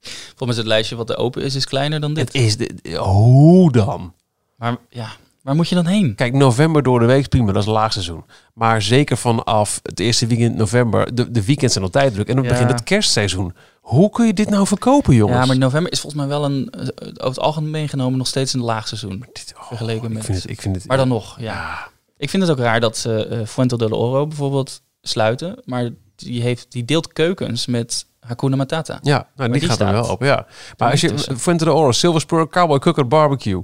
[0.00, 2.32] volgens mij is het lijstje wat er open is, is kleiner dan dit.
[2.32, 4.14] Het is de, hoe dan?
[4.56, 5.08] Maar ja,
[5.42, 6.14] waar moet je dan heen?
[6.14, 8.24] Kijk, november door de week prima, dat is laagseizoen.
[8.54, 12.28] Maar zeker vanaf het eerste weekend november, de, de weekends zijn altijd druk.
[12.28, 12.50] En dan Ja.
[12.50, 13.54] begint het kerstseizoen.
[13.80, 15.38] Hoe kun je dit nou verkopen, jongens?
[15.38, 18.52] Ja, maar november is volgens mij wel een, eh, over het algemeen genomen nog steeds
[18.52, 19.24] een laagseizoen.
[19.32, 21.88] Dit- oh, vergeleken ik met- Vind het, ik vind het, Maar dan nog, ja.
[22.16, 25.62] Ik vind het ook raar dat ze eh, Fuente del Oro bijvoorbeeld sluiten.
[25.64, 28.98] Maar die, heeft, die deelt keukens met Hakuna Matata.
[29.02, 30.46] Ja, nou, die, die gaat er wel op, ja.
[30.76, 31.38] Maar als je tussen.
[31.38, 33.62] Fuente de Oro, Silver Spur, Cowboy Cooker Barbecue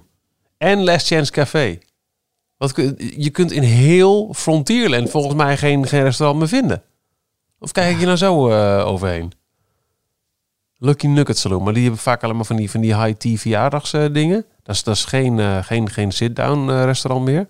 [0.58, 1.78] en Last Chance Café.
[2.56, 2.76] Wat,
[3.16, 6.82] je kunt in heel Frontierland volgens mij geen, geen restaurant meer vinden.
[7.58, 9.32] Of kijk ik je nou zo eh, overheen?
[10.76, 14.44] Lucky Nugget Saloon, maar die hebben vaak allemaal van die, van die high-tea verjaardagsdingen.
[14.62, 17.46] dat, is, dat is geen, eh, geen, geen sit-down eh, restaurant meer.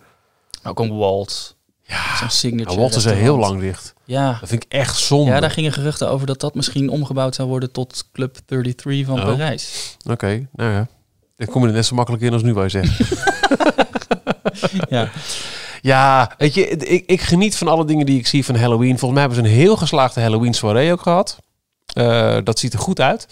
[0.64, 1.57] Ook een Walt.
[1.83, 3.94] Ja, Zo'n signature nou, Walt is er heel lang dicht.
[4.05, 4.37] Ja.
[4.40, 5.31] Dat vind ik echt zonde.
[5.31, 9.18] ja, daar gingen geruchten over dat dat misschien omgebouwd zou worden tot Club 33 van
[9.18, 9.25] Oh.
[9.25, 9.97] Parijs.
[10.11, 10.88] Oké, nou ja.
[11.38, 13.07] Ik kom er net zo makkelijk in als nu, wij zeggen.
[14.88, 15.09] Ja.
[15.83, 18.98] Ja, weet je, ik, ik geniet van alle dingen die ik zie van Halloween.
[18.98, 21.38] Volgens mij hebben ze een heel geslaagde Halloween soirée ook gehad.
[21.87, 23.27] Eh, dat ziet er goed uit.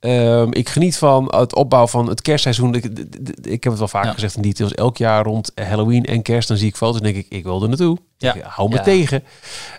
[0.00, 2.74] Ehm, ik geniet van het opbouwen van het kerstseizoen.
[2.74, 2.84] Ik,
[3.42, 4.14] ik heb het wel vaker Ja.
[4.14, 4.74] gezegd in details.
[4.74, 7.62] Elk jaar rond Halloween en kerst, dan zie ik foto's en denk ik, ik wil
[7.62, 7.98] er naartoe.
[8.16, 8.34] Ja.
[8.34, 8.82] Ik hou me Ja.
[8.82, 9.24] tegen.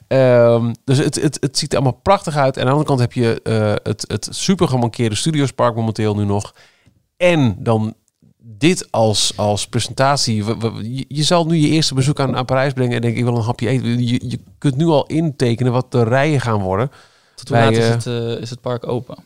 [0.08, 2.56] Ehm, dus het, het, het ziet er allemaal prachtig uit.
[2.58, 6.26] En aan de andere kant heb je eh, het, het super gemankeerde Studiospark momenteel nu
[6.26, 6.54] nog.
[7.18, 7.94] En dan
[8.38, 10.46] dit als, als presentatie.
[10.46, 13.18] We- we- je, je zal nu je eerste bezoek aan, aan Parijs brengen en denk
[13.18, 14.06] ik, wil een hapje eten.
[14.08, 16.92] Je, je kunt nu al intekenen wat de rijen gaan worden.
[17.36, 19.18] Tot hoe laat is eh, het, eh, is het park open?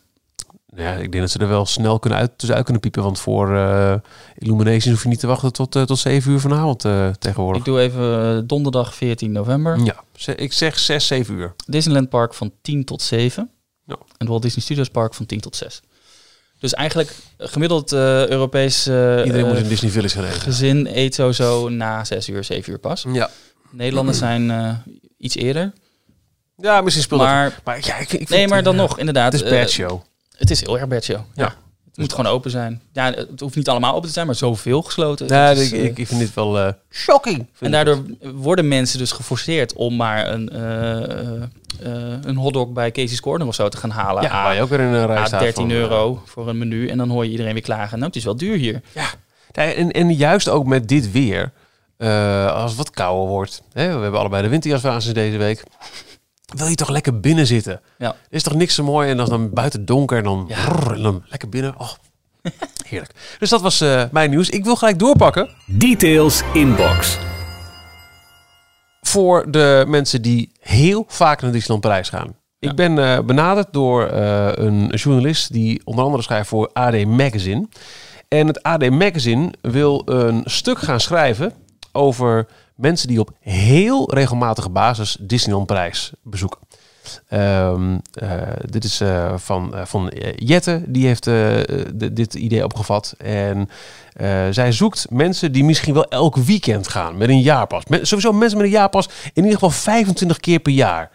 [0.76, 3.04] Nou Ja, ik denk dat ze er wel snel kunnen uit, tussenuit kunnen piepen.
[3.04, 3.95] Want voor eh
[4.38, 6.80] Illuminations hoef je niet te wachten tot, tot 7 uur vanavond
[7.19, 7.60] tegenwoordig.
[7.60, 9.80] Ik doe even donderdag 14 november.
[9.84, 10.04] Ja,
[10.36, 11.56] ik zeg 6, 7 uur.
[11.65, 13.50] Disneyland Park van 10 tot 7.
[13.86, 13.97] Ja.
[14.17, 15.82] En Walt Disney Studios Park van 10 tot 6.
[16.60, 18.93] Dus eigenlijk eh, gemiddeld eh, Europees eh,
[19.26, 20.41] Iedereen eh, moet in Disney Village gaan eten.
[20.41, 23.06] gezin eet sowieso na 6 uur, 7 uur pas.
[23.12, 23.30] Ja.
[23.72, 24.74] Nederlanders zijn eh,
[25.17, 25.74] iets eerder.
[26.58, 27.30] ja, misschien speelt het.
[27.30, 29.32] Maar Maar ja, ik, ik nee, maar dan nog, inderdaad.
[29.34, 30.02] Het is eh, bad show.
[30.38, 31.20] het is heel erg bad show.
[31.34, 31.43] Ja.
[31.43, 31.56] Ja.
[31.97, 32.81] Het moet gewoon open zijn.
[32.93, 35.27] Ja, het hoeft niet allemaal open te zijn, maar zoveel gesloten.
[35.27, 37.47] Nee, ik, eh, ik, ik vind dit wel eh, shocking.
[37.60, 38.03] En daardoor
[38.36, 43.69] worden mensen dus geforceerd om maar een, eh, een hotdog bij Casey's Corner of zo
[43.69, 44.23] te gaan halen.
[44.23, 46.47] Ja, waar je ook weer in een rij Ah, staat 13 van, eh, euro voor
[46.49, 46.88] een menu.
[46.88, 47.93] En dan hoor je iedereen weer klagen.
[47.93, 48.81] Nou, het is wel duur hier.
[48.93, 49.07] Ja,
[49.51, 51.51] en, en juist ook met dit weer,
[52.51, 53.62] als het wat kouder wordt.
[53.73, 55.63] Hè, we hebben allebei de winterjas aan sinds deze week.
[56.55, 57.81] Wil je toch lekker binnen zitten?
[57.97, 58.07] Ja.
[58.07, 60.67] Er is toch niks zo mooi en als dan buiten donker en dan, Ja.
[60.69, 61.73] brrr, en dan lekker binnen.
[61.77, 61.89] Oh,
[62.89, 63.12] heerlijk.
[63.39, 64.49] Dus dat was eh, mijn nieuws.
[64.49, 67.17] Ik wil gelijk doorpakken Details inbox.
[69.01, 72.36] voor de mensen die heel vaak naar Disneyland Parijs gaan.
[72.60, 72.69] Ja.
[72.69, 77.67] Ik ben eh, benaderd door eh, een journalist die onder andere schrijft voor AD Magazine.
[78.27, 81.53] En het AD Magazine wil een stuk gaan schrijven
[81.91, 82.47] over
[82.78, 86.60] mensen die op heel regelmatige basis Disneyland Parijs bezoeken.
[87.28, 91.30] Ehm, eh, dit is eh, van, eh, van Jette, die heeft
[92.16, 93.16] dit idee opgevat.
[93.18, 93.70] En
[94.52, 97.84] zij zoekt mensen die misschien wel elk weekend gaan met een jaarpas.
[98.02, 101.12] Sowieso mensen met een jaarpas in ieder geval 25 keer per jaar.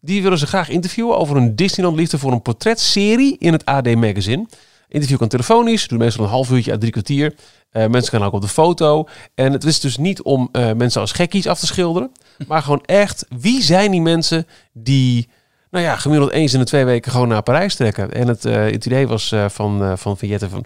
[0.00, 3.94] Die willen ze graag interviewen over een Disneyland liefde voor een portretserie in het AD
[3.94, 4.46] Magazine.
[4.88, 7.34] Interview kan telefonisch, doe meestal een half uurtje à drie kwartier.
[7.70, 9.08] Eh, mensen gaan ook op de foto.
[9.34, 12.10] En het is dus niet om eh, mensen als gekkies af te schilderen.
[12.48, 15.28] Maar gewoon echt, wie zijn die mensen die,
[15.70, 18.12] nou ja, gemiddeld eens in de twee weken gewoon naar Parijs trekken?
[18.12, 20.64] En het, eh, het idee was van, van Vignette van,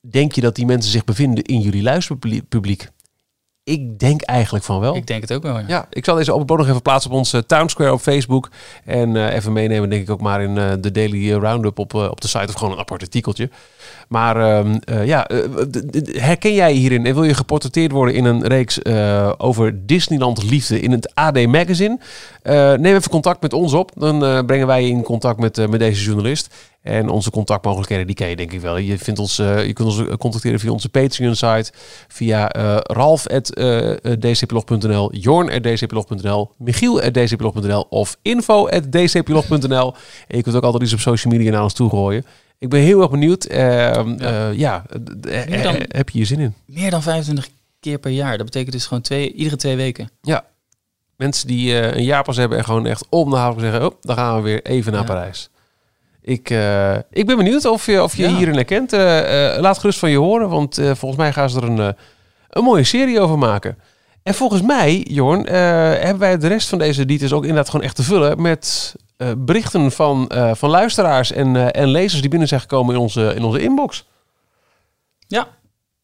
[0.00, 2.88] denk je dat die mensen zich bevinden in jullie luisterpubliek?
[3.68, 4.96] Ik denk eigenlijk van wel.
[4.96, 5.64] Ik denk het ook wel, ja.
[5.68, 8.48] Ja, ik zal deze openboord nog even plaatsen op onze Town Square op Facebook.
[8.84, 12.10] En eh, even meenemen, denk ik ook maar in eh, de Daily Roundup op, eh,
[12.10, 13.50] op de site of gewoon een apart artikeltje.
[14.08, 15.30] Maar ehm, eh, ja,
[16.12, 18.84] herken jij hierin en wil je geportretteerd worden in een reeks
[19.38, 21.98] over Disneyland liefde in het AD Magazine?
[22.78, 23.90] Neem even contact met ons op.
[23.94, 26.54] Dan brengen wij je in contact met, met deze journalist.
[26.82, 28.76] En onze contactmogelijkheden, die ken je denk ik wel.
[28.76, 31.72] Je, vindt ons, eh, je kunt ons contacteren via onze Patreon-site,
[32.08, 39.94] via eh ralf.dcplog.nl, jorn.dcplog.nl, michiel.dcplog.nl of info.dcplog.nl.
[40.28, 42.24] En je kunt ook altijd iets op social media naar ons toe gooien.
[42.58, 43.44] Ik ben heel erg benieuwd.
[43.44, 44.84] Ehm, ja, ja
[45.62, 46.54] dan- eh, heb je hier zin in?
[46.66, 47.48] Meer dan 25
[47.80, 48.36] keer per jaar.
[48.36, 50.10] Dat betekent dus gewoon twee, iedere twee weken.
[50.22, 50.44] Ja.
[51.16, 53.86] Mensen die eh, een jaarpas hebben en gewoon echt om de haven zeggen...
[53.86, 55.06] Oh, dan gaan we weer even naar Ja.
[55.06, 55.50] Parijs.
[56.28, 58.36] Ik, eh, ik ben benieuwd of je, of je Ja.
[58.36, 58.92] hierin herkent.
[58.92, 61.94] Eh, eh, laat gerust van je horen, want volgens mij gaan ze er een,
[62.48, 63.78] een mooie serie over maken.
[64.22, 67.96] En volgens mij, Jorn, hebben wij de rest van deze details ook inderdaad gewoon echt
[67.96, 68.42] te vullen...
[68.42, 68.94] met
[69.36, 73.60] berichten van, van luisteraars en, en lezers die binnen zijn gekomen in onze, in onze
[73.60, 74.06] inbox.
[75.26, 75.46] Ja.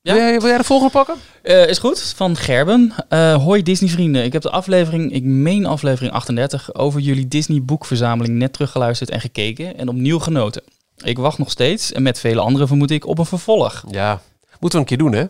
[0.07, 0.13] Ja.
[0.13, 1.15] Wil, jij, wil jij de volgende pakken?
[1.43, 2.93] Eh, is goed, van Gerben.
[3.09, 4.25] Eh, hoi Disney vrienden.
[4.25, 9.21] Ik heb de aflevering, ik meen aflevering 38, over jullie Disney boekverzameling net teruggeluisterd en
[9.21, 10.63] gekeken en opnieuw genoten.
[10.97, 13.85] Ik wacht nog steeds en met vele anderen vermoed ik op een vervolg.
[13.91, 14.21] Ja,
[14.61, 15.25] moeten we een keer doen, hè?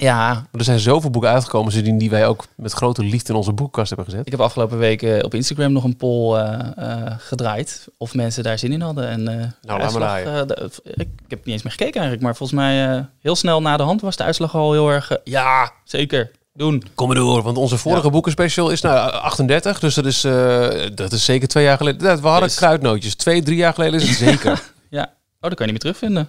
[0.00, 3.38] Ja, Maar er zijn zoveel boeken uitgekomen sindsdien die wij ook met grote liefde in
[3.38, 4.26] onze boekenkast hebben gezet.
[4.26, 8.58] ik heb afgelopen weken op Instagram nog een poll eh, eh, gedraaid of mensen daar
[8.58, 9.08] zin in hadden.
[9.08, 10.40] En, eh, maar uitslag, draaien.
[10.40, 13.62] eh, de- ik, heb niet eens meer gekeken eigenlijk, maar volgens mij eh, heel snel
[13.62, 16.82] na de hand was de uitslag al heel erg, eh, ja, zeker, doen.
[16.94, 18.10] Kom maar door, want onze vorige Ja.
[18.12, 22.20] boekenspecial is nou 38, dus dat is, eh, dat is zeker twee jaar geleden.
[22.22, 23.14] We hadden Dus- kruidnootjes.
[23.14, 24.62] Twee, drie jaar geleden is het zeker.
[24.90, 25.08] Ja, oh,
[25.40, 26.28] dat kan je niet meer terugvinden.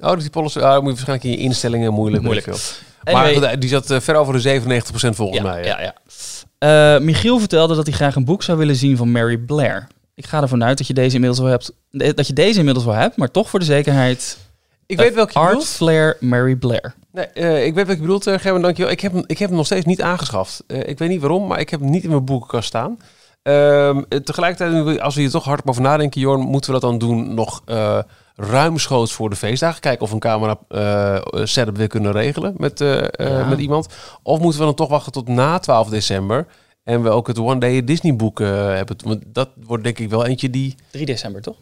[0.00, 2.22] Oh, dus die policy, ah, moet je waarschijnlijk in je instellingen moeilijk.
[2.22, 2.46] Moeilijk.
[2.56, 2.56] veel.
[3.14, 5.60] Anyway, Maar die zat eh, ver over de 97% volgens ja, mij.
[5.60, 5.66] hè?
[5.66, 5.94] ja, ja.
[6.94, 9.86] Eh, Michiel vertelde dat hij graag een boek zou willen zien van Mary Blair.
[10.14, 11.72] Ik ga ervan uit dat je deze inmiddels wel hebt.
[11.90, 14.38] eh, Dat je deze inmiddels wel hebt, maar toch voor de zekerheid.
[14.86, 15.68] Ik weet welke je Art bedoelt.
[15.68, 16.94] Flair Mary Blair.
[17.12, 18.92] Nee, ik weet wat je bedoelt, uh, Gerben, dankjewel.
[18.92, 20.62] Ik heb, ik heb hem nog steeds niet aangeschaft.
[20.66, 22.98] Ik weet niet waarom, maar ik heb hem niet in mijn boekenkast staan.
[23.42, 26.98] Ehm, eh, tegelijkertijd, als we hier toch hard over nadenken, Jorn, moeten we dat dan
[26.98, 27.62] doen nog
[28.36, 29.80] ruimschoots voor de feestdagen?
[29.80, 33.44] Kijken of een camera eh, setup weer kunnen regelen met, eh, eh, Ja.
[33.48, 33.88] met iemand.
[34.22, 36.46] Of moeten we dan toch wachten tot na 12 december
[36.84, 38.96] en we ook het One Day Disney boek hebben?
[39.04, 40.74] Want dat wordt denk ik wel eentje die...
[40.90, 41.56] 3 december, toch?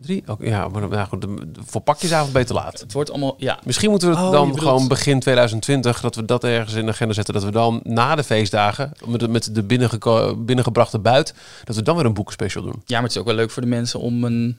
[0.00, 0.22] Drie?
[0.26, 2.80] Ook, ja, maar nou goed, de- de- voor pakjesavond beter laat.
[2.80, 3.34] Het wordt allemaal.
[3.38, 3.58] Ja.
[3.64, 6.90] Misschien moeten we het Oh, dan gewoon begin 2020, dat we dat ergens in de
[6.92, 7.34] agenda zetten.
[7.34, 9.62] Dat we dan na de feestdagen, met de, met de
[10.36, 11.34] binnengebrachte buit,
[11.64, 12.82] dat we dan weer een boekenspecial doen.
[12.84, 14.58] ja, maar het is ook wel leuk voor de mensen om een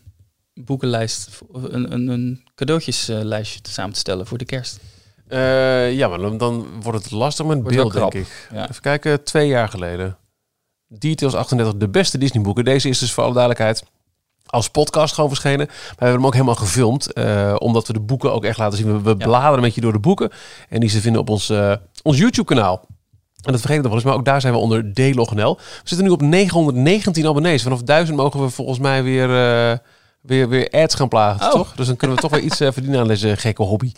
[0.65, 4.80] boekenlijst, een, een, een cadeautjeslijstje te samen te stellen voor de kerst.
[5.28, 8.50] Eh, ja, maar dan, dan wordt het lastig met Wordt beeld, denk ik.
[8.54, 8.70] Ja.
[8.70, 10.17] Even kijken, twee jaar geleden.
[10.88, 12.63] Details 38, de beste Disney boeken.
[12.65, 13.84] Deze is dus voor alle duidelijkheid
[14.46, 15.65] als podcast gewoon verschenen.
[15.67, 18.78] Maar we hebben hem ook helemaal gefilmd, eh, omdat we de boeken ook echt laten
[18.78, 18.88] zien.
[18.93, 19.26] We, we Ja.
[19.26, 20.32] bladeren met je door de boeken
[20.70, 22.86] en die ze vinden op ons, eh, ons YouTube-kanaal.
[23.43, 25.56] En dat vergeet ik nog wel eens, maar ook daar zijn we onder DLogNL.
[25.56, 27.63] We zitten nu op 919 abonnees.
[27.63, 29.30] Vanaf 1000 mogen we volgens mij weer,
[30.21, 31.51] weer, weer ads gaan plagen, Oh.
[31.51, 31.73] toch?
[31.75, 33.91] Dus dan kunnen we toch weer iets eh, verdienen aan deze gekke hobby.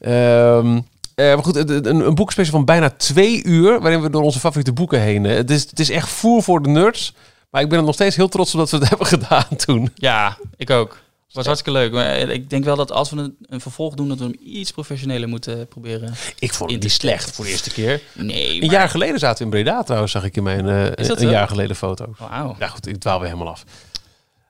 [0.00, 0.80] Ehm,
[1.14, 4.38] eh, maar goed, een, een, een boekspecial van bijna twee uur, waarin we door onze
[4.38, 5.26] favoriete boeken heen.
[5.26, 7.14] eh, Het is, het is echt voer voor de nerds.
[7.50, 9.90] Maar ik ben er nog steeds heel trots op dat we het hebben gedaan toen.
[9.94, 10.98] Ja, ik ook.
[11.26, 11.92] Het was hartstikke leuk.
[11.92, 14.70] Maar ik denk wel dat als we een, een vervolg doen, dat we hem iets
[14.70, 16.14] professioneler moeten proberen.
[16.38, 18.00] Ik vond het niet slecht voor de eerste keer.
[18.14, 18.70] Nee, Een maar...
[18.70, 22.14] jaar geleden zaten we in Breda trouwens, zag ik in mijn een jaar geleden foto.
[22.18, 22.56] Wauw.
[22.58, 23.64] Ja goed, ik dwaal weer helemaal af.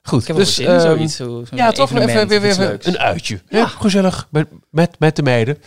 [0.03, 1.15] Goed, Ik heb wel dus zin in ehm, zoiets.
[1.15, 3.39] Zo, ja, toch even, weer, weer een uitje.
[3.49, 3.57] Ja.
[3.57, 3.67] Ja.
[3.67, 5.57] gezellig met, met, met de meiden.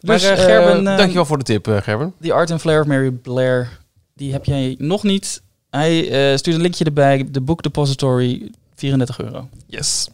[0.00, 2.14] Maar, Dus eh, eh, Gerben, eh, dankjewel voor de tip, eh, Gerben.
[2.18, 3.78] Die Art and Flair of Mary Blair,
[4.14, 5.42] die heb jij nog niet.
[5.70, 7.28] Hij eh, stuurt een linkje erbij.
[7.30, 9.48] De Book Depository, 34 euro.
[9.66, 10.08] Yes.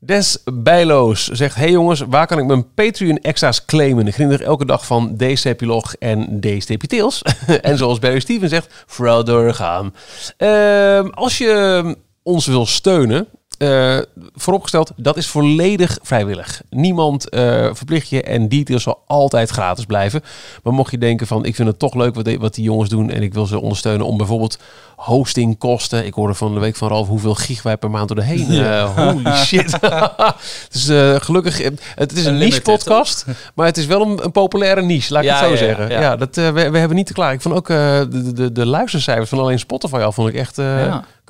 [0.00, 4.06] Des Bijloos zegt: Hey jongens, waar kan ik mijn Patreon extra's claimen?
[4.06, 7.22] Ik geniet er elke dag van D-Stepilog en D-Stepitails.
[7.62, 9.94] en zoals Barry Steven zegt, vooral doorgaan.
[10.36, 11.96] Ehm, als je
[12.30, 13.26] ons wil steunen,
[13.58, 13.98] eh,
[14.34, 16.62] vooropgesteld, dat is volledig vrijwillig.
[16.70, 20.22] Niemand eh, verplicht je en details zal altijd gratis blijven.
[20.62, 22.88] Maar mocht je denken van, ik vind het toch leuk wat, die- wat die jongens
[22.90, 24.58] doen en ik wil ze ondersteunen om bijvoorbeeld
[24.96, 26.06] hostingkosten.
[26.06, 28.50] Ik hoorde van de week van Ralf hoeveel gig wij per maand door de heen.
[28.50, 29.78] Eh, holy shit.
[30.72, 30.84] dus
[31.24, 31.58] gelukkig,
[31.94, 35.28] het is een niche podcast, maar het is wel een, een populaire niche, laat ik
[35.28, 35.90] Ja, het zo ja, ja, zeggen.
[35.94, 36.16] Ja, ja.
[36.16, 37.32] dat, we, we hebben niet te klaar.
[37.32, 40.58] Ik vond ook de, de, de luistercijfers van alleen Spotify al, vond ik echt...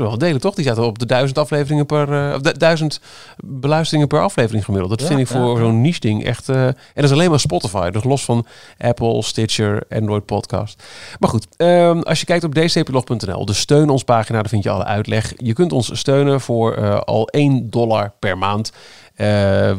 [0.08, 0.54] wel delen, toch?
[0.54, 2.28] Die zaten op de duizend afleveringen per...
[2.28, 3.00] eh, of du- duizend
[3.44, 4.90] beluisteringen per aflevering gemiddeld.
[4.90, 5.64] Dat Ja, vind ik voor ja.
[5.64, 6.48] zo'n niche ding echt...
[6.48, 7.90] eh, en dat is alleen maar Spotify.
[7.90, 8.46] Dus los van
[8.78, 10.82] Apple, Stitcher, Android Podcast.
[11.18, 14.70] Maar goed, ehm, als je kijkt op dcplog.nl, de steun ons pagina, daar vind je
[14.70, 15.32] alle uitleg.
[15.36, 18.72] Je kunt ons steunen voor eh, al 1 dollar per maand.
[19.20, 19.26] Eh,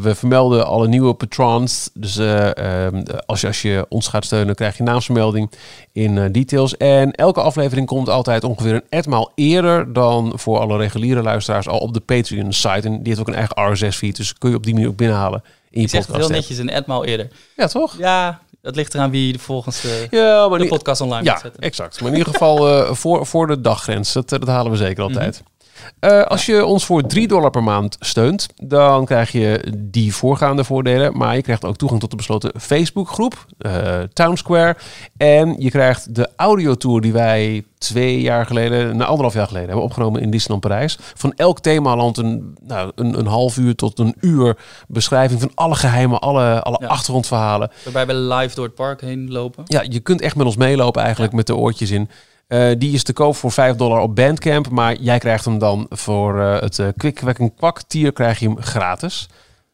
[0.01, 1.89] we vermelden alle nieuwe patrons.
[1.93, 5.51] Dus eh, ehm, als, je, als je ons gaat steunen, krijg je naamsvermelding
[5.91, 6.77] in eh, details.
[6.77, 11.77] En elke aflevering komt altijd ongeveer een etmaal eerder dan voor alle reguliere luisteraars al
[11.77, 12.88] op de Patreon-site.
[12.88, 15.43] En die heeft ook een eigen RSS-feed, dus kun je op die manier ook binnenhalen
[15.69, 17.27] in je Je heel netjes een etmaal eerder.
[17.56, 17.97] Ja, toch?
[17.97, 21.41] Ja, dat ligt eraan wie de volgens de, Ja, maar de podcast online ja, gaat
[21.41, 21.62] zetten.
[21.62, 22.01] exact.
[22.01, 24.13] Maar in ieder geval voor, voor de daggrens.
[24.13, 25.41] Dat, dat halen we zeker altijd.
[25.41, 25.50] Mhm.
[25.99, 30.63] Eh, als je ons voor 3 dollar per maand steunt, dan krijg je die voorgaande
[30.63, 31.17] voordelen.
[31.17, 34.75] Maar je krijgt ook toegang tot de besloten Facebookgroep, eh Town Square.
[35.17, 39.85] En je krijgt de audiotour die wij twee jaar geleden, nou anderhalf jaar geleden, hebben
[39.85, 40.97] opgenomen in Disneyland Parijs.
[41.15, 45.75] Van elk themaland een, nou, een, een half uur tot een uur beschrijving van alle
[45.75, 46.87] geheimen, alle, alle Ja.
[46.87, 47.71] achtergrondverhalen.
[47.83, 49.63] Waarbij we live door het park heen lopen.
[49.67, 52.09] Ja, je kunt echt met ons meelopen eigenlijk met de oortjes in.
[52.51, 54.69] Eh, die is te koop voor 5 dollar op Bandcamp.
[54.69, 59.29] Maar jij krijgt hem dan voor eh, het uh, Kwak tier krijg je hem gratis.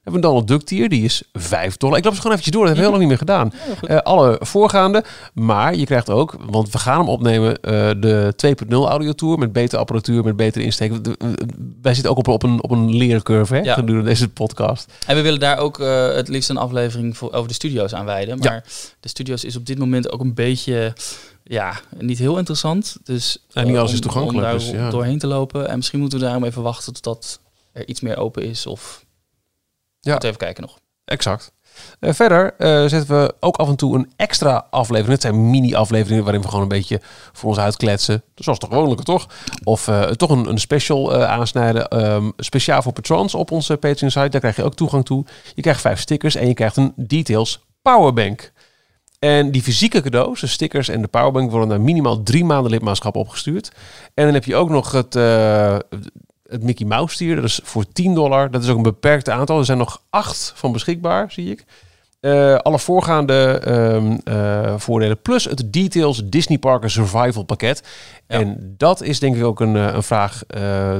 [0.07, 1.97] We hebben een Donald Duck tier, die is 5 dollar.
[1.97, 3.77] Ik loop ze gewoon eventjes door, dat hebben we heel lang niet meer gedaan.
[3.87, 5.03] Eh, alle voorgaande.
[5.33, 9.51] Maar je krijgt ook, want we gaan hem opnemen, eh, de 2.0 audio tour met
[9.53, 11.03] betere apparatuur, met betere insteek.
[11.03, 11.17] De-
[11.81, 13.73] wij zitten ook op, op, een, op een leercurve hè, Ja.
[13.73, 14.91] gedurende deze podcast.
[15.07, 18.05] En we willen daar ook eh, het liefst een aflevering voor, over de studio's aan
[18.05, 18.37] wijden.
[18.39, 18.63] Maar
[18.99, 20.93] de studio's is op dit moment ook een beetje,
[21.43, 22.97] ja, niet heel interessant.
[23.03, 24.89] Dus Ja, niet alles is toegankelijk, Om daar dus ja.
[24.89, 25.69] doorheen te lopen.
[25.69, 27.39] En misschien moeten we daarom even wachten totdat
[27.73, 28.65] er iets meer open is.
[28.67, 29.05] Of
[29.99, 30.11] Ja.
[30.11, 30.77] moeten we even kijken nog.
[31.05, 31.51] Exact.
[31.99, 35.13] Eh, verder eh, zetten we ook af en toe een extra aflevering.
[35.13, 37.01] Het zijn mini-afleveringen waarin we gewoon een beetje
[37.33, 38.23] voor ons uitkletsen.
[38.35, 39.27] Zoals de gewoonlijke, toch?
[39.63, 41.87] Of eh, toch een, een special aansnijden.
[41.87, 44.29] ehm, speciaal voor patrons op onze Patreon site.
[44.29, 45.25] Daar krijg je ook toegang toe.
[45.55, 48.51] Je krijgt vijf stickers en je krijgt een Details Powerbank.
[49.19, 53.15] En die fysieke cadeaus, de stickers en de powerbank, worden na minimaal drie maanden lidmaatschap
[53.15, 53.71] opgestuurd.
[54.13, 55.15] En dan heb je ook nog het,
[56.49, 57.35] het Mickey Mouse stier.
[57.35, 58.51] Dat is voor 10 dollar.
[58.51, 59.59] Dat is ook een beperkt aantal.
[59.59, 61.65] Er zijn nog acht van beschikbaar, zie ik.
[62.19, 65.21] Eh, alle voorgaande ehm, eh, voordelen.
[65.21, 67.83] Plus het Details Disney Parker Survival pakket.
[68.27, 68.39] Ja.
[68.39, 70.41] En dat is denk ik ook een, eh, een vraag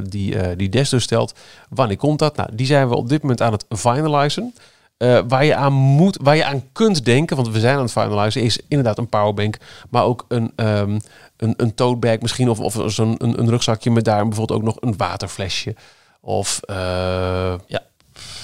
[0.10, 1.34] die, die Des dus stelt.
[1.70, 2.36] Wanneer komt dat?
[2.36, 4.54] Nou, die zijn we op dit moment aan het finalizen.
[5.28, 8.42] Waar je aan moet, waar je aan kunt denken, want we zijn aan het finalizen,
[8.42, 9.58] is inderdaad een powerbank,
[9.90, 11.00] maar ook een, ehm
[11.38, 14.66] een, een tote bag misschien, of, of zo'n een, een rugzakje met daar bijvoorbeeld ook
[14.66, 15.76] nog een waterflesje.
[16.22, 16.76] Of, eh,
[17.68, 17.82] Ja.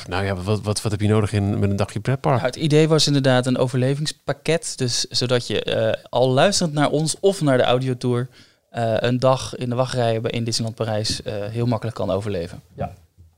[0.08, 2.36] nou ja, wat, wat, wat heb je nodig in, met een dagje pretpark?
[2.36, 4.74] Nou, het idee was inderdaad een overlevingspakket.
[4.78, 8.28] Dus zodat je eh, al luisterend naar ons of naar de audiotour...
[8.70, 12.62] eh een dag in de wachtrij bij in Disneyland Parijs heel makkelijk kan overleven.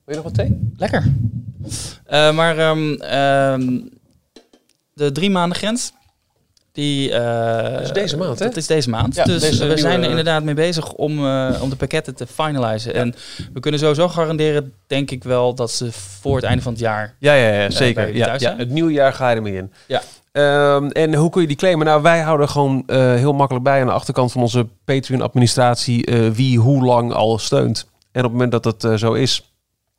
[0.05, 0.71] Wil je nog wat thee?
[0.77, 1.13] Lekker.
[2.33, 3.79] Maar ehm, ehm,
[4.93, 5.93] de drie maanden grens...
[6.75, 8.45] Die, eh, Dat is deze maand, hè?
[8.45, 9.15] Dat is deze maand.
[9.15, 12.15] Ja, dus deze we nieuwe- zijn er inderdaad mee bezig om, eh, om de pakketten
[12.15, 12.93] te finalizen.
[12.93, 13.15] En
[13.53, 17.15] we kunnen sowieso garanderen, denk ik wel, dat ze voor het einde van het jaar
[17.19, 18.15] Ja, ja, ja zeker.
[18.15, 19.71] Ja, thuis ja, het nieuwe jaar ga je ermee in.
[19.87, 20.01] Ja.
[20.31, 21.85] Ehm, en hoe kun je die claimen?
[21.85, 26.29] Nou, wij houden gewoon eh, heel makkelijk bij aan de achterkant van onze Patreon-administratie eh,
[26.29, 27.85] wie hoe lang al steunt.
[28.11, 29.54] En op het moment dat dat eh, zo is,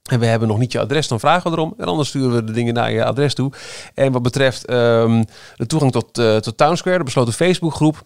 [0.06, 1.74] en we hebben nog niet je adres, dan vragen we erom.
[1.78, 3.52] En anders sturen we de dingen naar je adres toe.
[3.94, 5.24] En wat betreft ehm,
[5.56, 8.02] de toegang tot, eh tot Townsquare, de besloten Facebookgroep.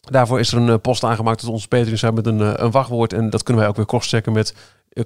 [0.00, 3.12] Daarvoor is er een eh, post aangemaakt tot onze Patreon met een, eh, een wachtwoord.
[3.12, 4.54] En dat kunnen wij ook weer crosschecken met...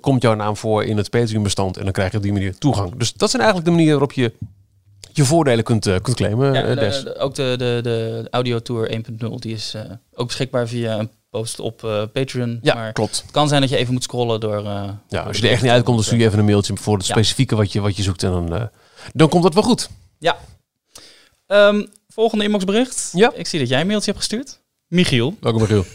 [0.00, 1.76] komt jouw naam voor in het Patreon-bestand?
[1.76, 2.94] En dan krijg je op die manier toegang.
[2.96, 4.32] Dus dat zijn eigenlijk de manieren waarop je
[5.12, 9.76] je voordelen kunt, kunt claimen, Ja, ook de, de, de Audio Tour 1.0, die is
[10.14, 12.58] ook beschikbaar via een post op eh, Patreon.
[12.62, 13.20] ja, maar klopt.
[13.22, 14.56] het kan zijn dat je even moet scrollen door...
[14.56, 16.76] eh, Ja, door als je er echt niet uitkomt, dan stuur je even een mailtje
[16.76, 17.12] voor het Ja.
[17.12, 18.22] specifieke wat je, wat je zoekt.
[18.22, 18.64] En dan, eh,
[19.12, 19.88] dan komt dat wel goed.
[21.46, 23.10] Ehm, volgende inboxbericht.
[23.12, 23.32] Ja.
[23.34, 24.60] Ik zie dat jij een mailtje hebt gestuurd.
[24.88, 25.34] Michiel.
[25.40, 25.84] Welkom, Michiel.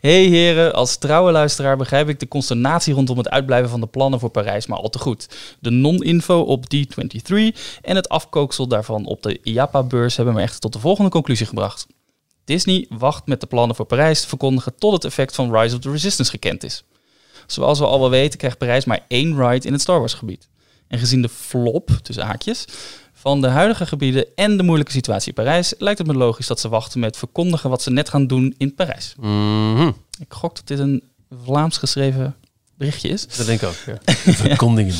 [0.00, 4.20] Hey heren, als trouwe luisteraar begrijp ik de consternatie rondom het uitblijven van de plannen
[4.20, 5.28] voor Parijs maar al te goed.
[5.60, 7.34] De non-info op D23
[7.82, 11.86] en het afkooksel daarvan op de IAPA-beurs hebben me echter tot de volgende conclusie gebracht.
[12.46, 15.80] Disney wacht met de plannen voor Parijs te verkondigen tot het effect van Rise of
[15.80, 16.84] the Resistance gekend is.
[17.46, 20.48] Zoals we al wel weten krijgt Parijs maar één ride in het Star Wars gebied.
[20.88, 22.64] En gezien de flop, tussen haakjes,
[23.12, 26.60] van de huidige gebieden en de moeilijke situatie in Parijs, lijkt het me logisch dat
[26.60, 29.14] ze wachten met verkondigen wat ze net gaan doen in Parijs.
[29.20, 29.86] Mhm,
[30.20, 31.02] Ik gok dat dit een
[31.44, 32.36] Vlaams geschreven
[32.74, 33.26] berichtje is.
[33.36, 33.98] Dat denk ik ook, ja.
[34.32, 34.94] Verkondiging.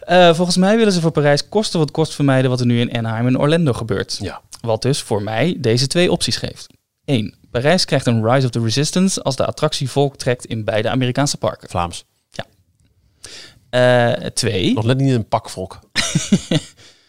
[0.00, 2.96] Eh, volgens mij willen ze voor Parijs kosten wat kost vermijden wat er nu in
[2.96, 4.18] Anaheim en Orlando gebeurt.
[4.22, 4.40] Ja.
[4.60, 6.66] Wat dus voor mij deze twee opties geeft.
[7.10, 7.34] 1.
[7.50, 11.36] Parijs krijgt een Rise of the Resistance als de attractie volk trekt in beide Amerikaanse
[11.36, 11.68] parken.
[11.68, 12.04] Vlaams.
[14.34, 14.72] 2.
[14.74, 15.78] Nog net niet een pakvolk.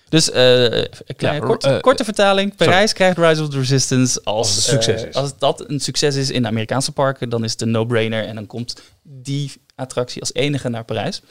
[0.10, 2.56] Dus eh, een kleine, Ja, kort- eh, korte vertaling.
[2.56, 5.16] Parijs krijgt Rise of the Resistance als, Als het een succes eh, is.
[5.16, 8.36] als dat een succes is in de Amerikaanse parken, dan is het een no-brainer en
[8.36, 11.22] dan komt die attractie als enige naar Parijs.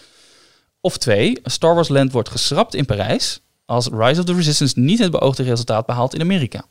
[0.80, 4.98] Of twee, Star Wars Land wordt geschrapt in Parijs als Rise of the Resistance niet
[4.98, 6.64] het beoogde resultaat behaalt in Amerika.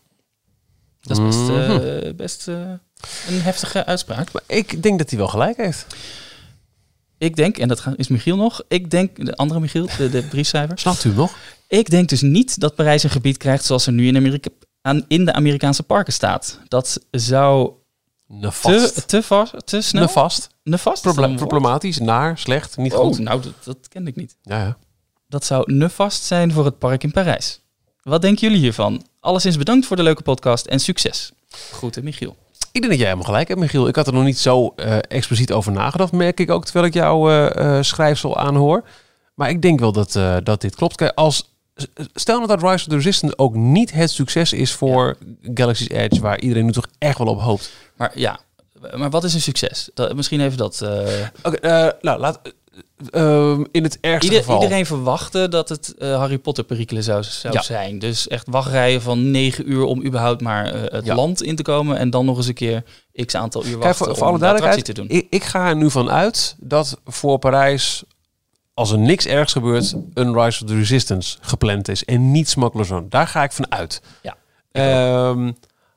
[1.01, 2.15] Dat is best, eh, Mhm.
[2.15, 2.55] best eh,
[3.27, 4.31] een heftige uitspraak.
[4.31, 5.85] Maar ik denk dat hij wel gelijk heeft.
[7.17, 10.79] Ik denk, en dat is Michiel nog, ik denk, de andere Michiel, de, de briefschrijver,
[10.79, 11.33] Snapt u nog?
[11.67, 14.49] Ik denk dus niet dat Parijs een gebied krijgt zoals er nu in, Amerika,
[14.81, 16.59] aan, in de Amerikaanse parken staat.
[16.67, 17.71] Dat zou
[18.27, 19.07] te, Nefast.
[19.07, 20.01] te, vast, te snel...
[20.03, 20.49] Nefast.
[20.63, 21.01] Nefast?
[21.01, 23.19] Proble- problematisch, naar, slecht, niet Oh, goed.
[23.19, 24.35] nou, dat, dat kende ik niet.
[24.41, 24.77] Ja, ja.
[25.27, 27.62] Dat zou nefast zijn voor het park in Parijs.
[28.01, 29.05] Wat denken jullie hiervan?
[29.19, 31.32] Alleszins bedankt voor de leuke podcast en succes.
[31.49, 32.36] Groeten, Michiel.
[32.71, 33.88] Ik denk dat jij helemaal gelijk hebt, Michiel.
[33.88, 36.93] Ik had er nog niet zo eh, expliciet over nagedacht, merk ik ook, terwijl ik
[36.93, 38.84] jouw eh, eh, schrijfsel aanhoor.
[39.34, 40.12] Maar ik denk wel dat,
[40.43, 40.95] dat dit klopt.
[40.95, 41.53] Kijk, als,
[42.13, 45.17] stel nou dat Rise of the Resistance ook niet het succes is voor
[45.53, 47.71] Galaxy's Edge, waar iedereen nu toch echt wel op hoopt.
[47.95, 48.39] Maar ja,
[48.95, 49.89] maar wat is een succes?
[49.93, 50.82] Dat, misschien even dat...
[51.43, 52.39] Oké, eh, nou, laat...
[53.12, 54.62] eh, ehm, in het ergste Ieder- geval...
[54.62, 57.62] Iedereen verwachtte dat het eh, Harry Potter perikelen zou, zou Ja.
[57.62, 58.00] zijn.
[58.00, 61.15] Dus echt wachtrijen van negen uur om überhaupt maar eh, het Ja.
[61.15, 61.98] land in te komen.
[61.98, 62.84] En dan nog eens een keer
[63.26, 65.10] x aantal uur wachten voor, voor alle om attractie duidelijkheid, te doen.
[65.10, 68.04] ik, ik ga er nu van uit dat voor Parijs,
[68.74, 72.88] als er niks ergs gebeurt, een Rise of the Resistance gepland is en niet Smuggler's
[72.88, 73.08] Zone.
[73.10, 74.02] Daar ga ik van uit.
[74.22, 74.38] Ja,
[74.72, 75.52] Ehm,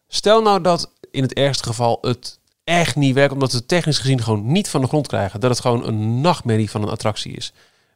[0.09, 4.23] stel nou dat in het ergste geval het echt niet werkt, omdat het technisch gezien
[4.23, 5.41] gewoon niet van de grond krijgen.
[5.41, 7.53] Dat het gewoon een nachtmerrie van een attractie is.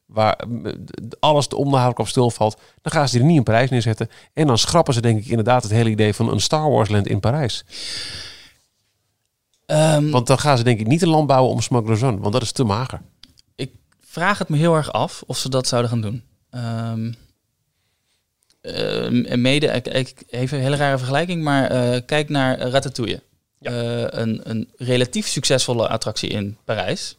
[0.06, 0.72] waar eh,
[1.20, 4.10] alles onbehoudelijk op stilvalt, dan gaan ze er niet een prijs neerzetten.
[4.32, 7.06] En dan schrappen ze denk ik inderdaad het hele idee van een Star Wars land
[7.06, 7.64] in Parijs.
[9.66, 12.32] Ehm, Want dan gaan ze denk ik niet een land bouwen om Smuggler's Run, want
[12.32, 13.00] dat is te mager.
[13.54, 13.70] ik
[14.00, 16.22] vraag het me heel erg af of ze dat zouden gaan doen.
[19.26, 23.22] En mede, ik, ik, even een hele rare vergelijking, maar eh, kijk naar Ratatouille.
[23.60, 23.70] Ja.
[23.70, 27.16] Eh, een, een relatief succesvolle attractie in Parijs,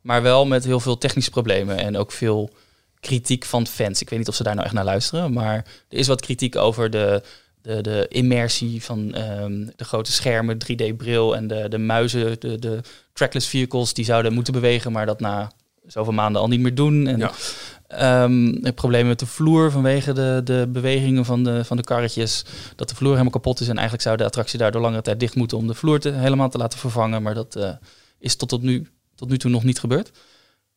[0.00, 2.50] maar wel met heel veel technische problemen en ook veel
[3.00, 4.00] kritiek van fans.
[4.00, 5.54] Ik weet niet of ze daar nou echt naar luisteren, maar
[5.88, 7.22] er is wat kritiek over de,
[7.62, 12.80] de, de immersie van ehm, de grote schermen, 3D-bril en de, de muizen, de, de
[13.12, 15.52] trackless vehicles die zouden moeten bewegen, maar dat na
[15.86, 17.06] zoveel maanden al niet meer doen.
[17.06, 17.32] En Ja.
[17.90, 22.44] Ehm, problemen met de vloer vanwege de, de bewegingen van de, van de karretjes.
[22.76, 25.34] Dat de vloer helemaal kapot is en eigenlijk zou de attractie daardoor langere tijd dicht
[25.34, 27.22] moeten om de vloer te, helemaal te laten vervangen.
[27.22, 27.72] Maar dat eh,
[28.18, 30.10] is tot, nu, tot nu toe nog niet gebeurd.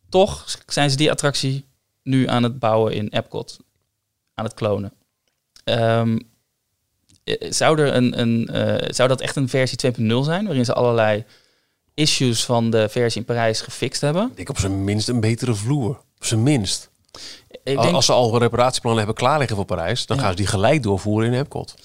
[0.09, 1.65] Toch zijn ze die attractie
[2.03, 3.59] nu aan het bouwen in Epcot.
[4.33, 4.93] Aan het klonen.
[5.63, 6.19] Ehm,
[7.23, 10.73] eh, zou, er een, een, eh, zou dat echt een versie 2.0 zijn, waarin ze
[10.73, 11.25] allerlei
[11.93, 14.31] issues van de versie in Parijs gefixt hebben?
[14.35, 16.01] Ik op zijn minst een betere vloer.
[16.17, 16.91] Op zijn minst.
[17.63, 20.23] Ik denk, Als ze al reparatieplannen hebben klaar liggen voor Parijs, dan Ja.
[20.23, 21.75] gaan ze die gelijk doorvoeren in Epcot.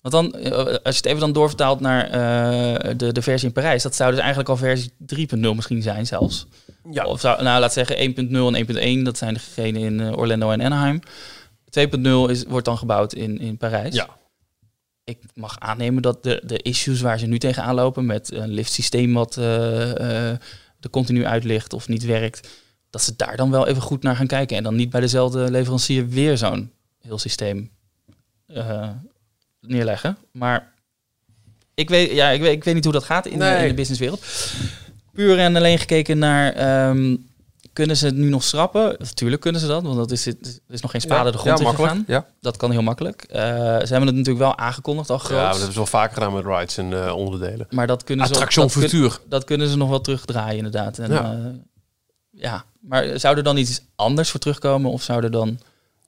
[0.00, 3.54] Want dan, eh, als je het even dan doorvertaalt naar eh, de, de versie in
[3.54, 6.46] Parijs, dat zou dus eigenlijk al versie 3.0 misschien zijn zelfs.
[6.90, 7.04] Ja.
[7.04, 10.62] Of zou, nou, laat zeggen 1.0 en 1.1, dat zijn degene in eh, Orlando en
[10.62, 11.00] Anaheim.
[11.70, 13.94] 2.0 is, wordt dan gebouwd in, in Parijs.
[13.94, 14.08] Ja.
[15.04, 19.14] Ik mag aannemen dat de, de issues waar ze nu tegenaan lopen met een liftsysteem
[19.14, 20.28] wat eh,
[20.80, 22.48] er continu uitlicht of niet werkt,
[22.94, 24.56] dat ze daar dan wel even goed naar gaan kijken.
[24.56, 26.70] En dan niet bij dezelfde leverancier weer zo'n
[27.00, 27.70] heel systeem
[28.46, 28.88] eh,
[29.60, 30.16] neerleggen.
[30.32, 30.72] Maar
[31.74, 33.74] ik weet, ja, ik, weet, ik weet niet hoe dat gaat in, de, in de
[33.74, 34.24] businesswereld.
[35.12, 36.52] Puur en alleen gekeken naar...
[36.52, 37.16] ehm,
[37.72, 38.96] kunnen ze het nu nog schrappen?
[38.98, 41.58] Natuurlijk kunnen ze dat, want dat is, het er is nog geen spade de grond
[41.58, 42.04] ja, in gegaan.
[42.06, 42.26] Ja.
[42.40, 43.22] Dat kan heel makkelijk.
[43.22, 43.40] Eh, ze
[43.92, 45.38] hebben het natuurlijk wel aangekondigd al groot.
[45.38, 47.66] ja, dat hebben ze wel vaker gedaan met rides en eh, onderdelen.
[47.70, 49.18] maar dat kunnen, ze, Attraction dat, kun- Futuur.
[49.28, 50.98] dat kunnen ze nog wel terugdraaien inderdaad.
[50.98, 51.22] En, Ja.
[51.22, 51.52] ja.
[52.30, 54.90] ja, maar zou er dan iets anders voor terugkomen?
[54.90, 55.58] Of zou er dan...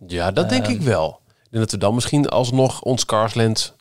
[0.07, 0.73] Ja, dat denk Ehm.
[0.75, 1.21] ik wel.
[1.27, 3.75] Ik denk dat we dan misschien alsnog ons Carsland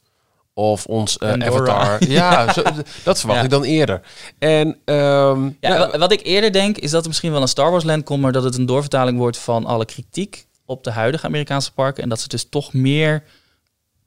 [0.54, 1.48] of ons Pandora.
[1.74, 2.08] Avatar...
[2.10, 2.62] Ja, zo,
[3.04, 3.44] dat verwacht Ja.
[3.46, 4.02] ik dan eerder.
[4.40, 7.48] En ehm, Ja, ja, wa- wat ik eerder denk is dat er misschien wel een
[7.48, 10.92] Star Wars Land komt, maar dat het een doorvertaling wordt van alle kritiek op de
[10.92, 12.04] huidige Amerikaanse parken.
[12.04, 13.24] En dat ze dus toch meer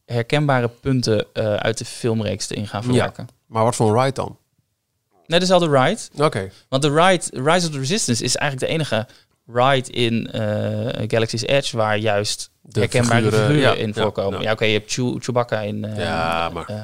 [0.05, 3.29] herkenbare punten eh, uit de filmreeks erin gaan verwerken.
[3.47, 4.37] maar wat voor een ride dan?
[5.29, 5.99] Net dezelfde ride.
[6.25, 6.51] Oké.
[6.69, 9.07] Want de ride, Rise of the Resistance is eigenlijk de enige
[9.47, 14.39] ride in eh, Galaxy's Edge waar juist De herkenbare figuren, figuren, ja, in voorkomen.
[14.39, 14.45] ja.
[14.45, 16.83] Ja, oké, je hebt Chew- Chewbacca in eh, Ja, maar- eh.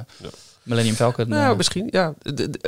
[0.62, 1.28] Millennium Falcon.
[1.28, 2.14] Nou, misschien, ja.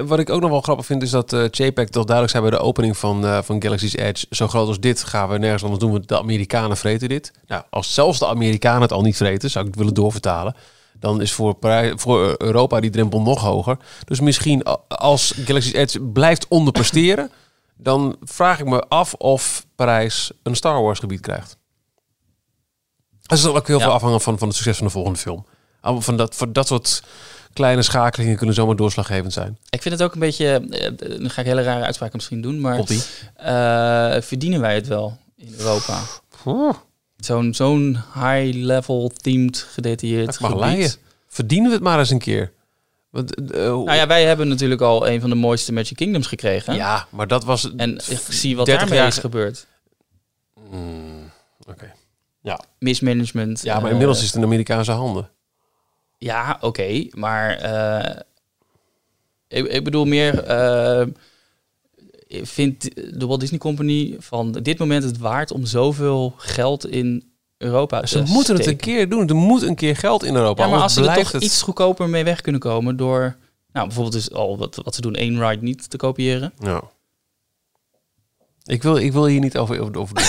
[0.07, 2.65] Wat ik ook nog wel grappig vind, is dat JPEG toch duidelijk zei bij de
[2.65, 4.27] opening van, van Galaxy's Edge.
[4.31, 5.93] Zo groot als dit gaan we nergens anders doen.
[5.93, 7.33] we De Amerikanen vreten dit.
[7.47, 10.55] Nou, als zelfs de Amerikanen het al niet vreten, zou ik het willen doorvertalen.
[11.01, 11.57] Dan is voor,
[11.97, 13.77] voor Europa die drempel nog hoger.
[14.05, 17.31] Dus misschien als Galaxy's Edge blijft onderpresteren,
[17.77, 21.57] dan vraag ik me af of Parijs een Star Wars gebied krijgt.
[23.23, 23.85] Dat zal ook heel Ja.
[23.85, 25.47] veel afhangen van, van het succes van de volgende film.
[25.81, 27.03] Allemaal Van dat, van dat soort
[27.53, 29.59] kleine schakelingen kunnen zomaar doorslaggevend zijn.
[29.71, 32.61] Ik vind het ook een beetje, eh, nu ga ik hele rare uitspraken misschien doen,
[32.61, 32.79] maar
[33.35, 36.01] eh, verdienen wij het wel in Europa?
[37.17, 40.99] Zo'n zo'n high-level themed gedetailleerd gebied.
[41.29, 42.53] Verdienen we het maar eens een keer.
[43.11, 46.27] Want, eh, eh, Nou ja, wij hebben natuurlijk al een van de mooiste Magic Kingdoms
[46.27, 46.75] gekregen.
[46.75, 47.75] ja, maar dat was...
[47.77, 49.67] En ik zie wat 30 daarmee jaar is gebeurd.
[50.71, 51.31] Hmm,
[51.69, 51.93] Oké.
[52.41, 52.61] Ja.
[52.79, 53.63] Mismanagement.
[53.63, 55.31] ja, maar eh, inmiddels is het in Amerikaanse handen.
[56.19, 57.53] Ja, oké, maar
[59.49, 60.45] ik, ik bedoel meer,
[62.29, 67.25] vindt de Walt Disney Company van dit moment het waard om zoveel geld in
[67.59, 69.29] Europa Ze te moeten het een keer doen.
[69.29, 70.65] Er moet een keer geld in Europa.
[70.65, 71.43] Ja, maar als ze er toch het...
[71.43, 73.37] iets goedkoper mee weg kunnen komen door,
[73.73, 76.53] nou bijvoorbeeld is al wat, wat ze doen, één ride niet te kopiëren.
[76.59, 76.83] Ja.
[78.67, 80.17] Ik wil, ik wil hier niet over, over.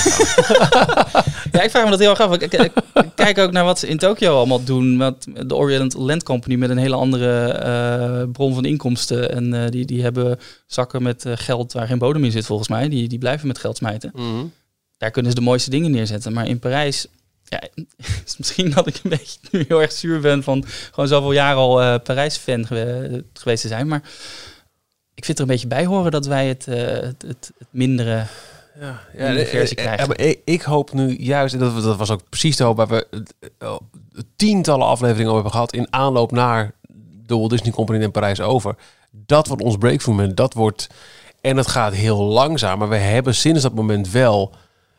[1.52, 2.34] Ja, ik vraag me dat heel erg af.
[2.34, 2.62] Ik, ik-
[2.94, 4.98] ik kijk ook naar wat ze in Tokio allemaal doen.
[4.98, 9.32] Met de Orient Land Company met een hele andere eh, bron van inkomsten.
[9.32, 12.70] En eh, die, die hebben zakken met eh, geld waar geen bodem in zit volgens
[12.70, 12.90] mij.
[12.90, 14.12] Die, die blijven met geld smijten.
[14.16, 14.46] Mhm.
[14.98, 16.34] Daar kunnen ze de mooiste dingen neerzetten.
[16.34, 17.08] Maar in Parijs,
[17.44, 17.62] ja,
[18.26, 21.56] is misschien dat ik een beetje nu heel erg zuur ben van gewoon zoveel jaar
[21.56, 23.88] al eh, Parijs-fan gewe- geweest te zijn.
[23.88, 24.02] Maar
[25.18, 28.26] ik vind er een beetje bij horen dat wij het, eh, het, het, het mindere
[28.80, 30.02] Ja, in de versie eh, krijgen.
[30.02, 32.78] ja, maar ik, ik hoop nu juist, en dat, dat was ook precies de hoop
[32.78, 33.76] waar we eh, eh,
[34.36, 36.72] tientallen afleveringen over hebben gehad in aanloop naar
[37.26, 38.76] de Walt Disney Company in Parijs over.
[39.12, 40.38] Dat wordt ons breakthrough moment.
[40.38, 40.88] Dat wordt,
[41.42, 44.54] en het gaat heel langzaam, maar we hebben sinds dat moment wel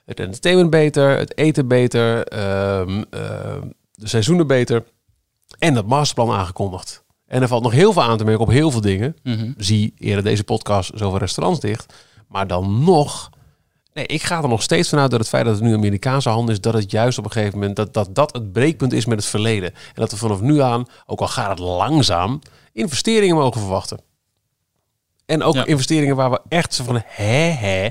[0.04, 3.62] het entertainment beter, het eten beter, ehm, ehm,
[3.94, 4.84] de seizoenen beter.
[5.58, 7.04] En dat masterplan aangekondigd.
[7.28, 9.16] En er valt nog heel veel aan te merken op heel veel dingen.
[9.22, 9.52] Mhm.
[9.56, 11.94] Zie eerder deze podcast, zoveel restaurants dicht.
[12.28, 13.30] Maar dan nog...
[13.92, 16.48] Nee, ik ga er nog steeds vanuit dat het feit dat het nu Amerikaanse hand
[16.48, 16.60] is...
[16.60, 17.76] dat het juist op een gegeven moment...
[17.76, 19.70] dat dat, dat het breekpunt is met het verleden.
[19.74, 22.40] En dat we vanaf nu aan, ook al gaat het langzaam...
[22.72, 24.00] investeringen mogen verwachten.
[25.26, 25.64] En ook Ja.
[25.66, 27.02] investeringen waar we echt zo van...
[27.06, 27.88] hè, hè.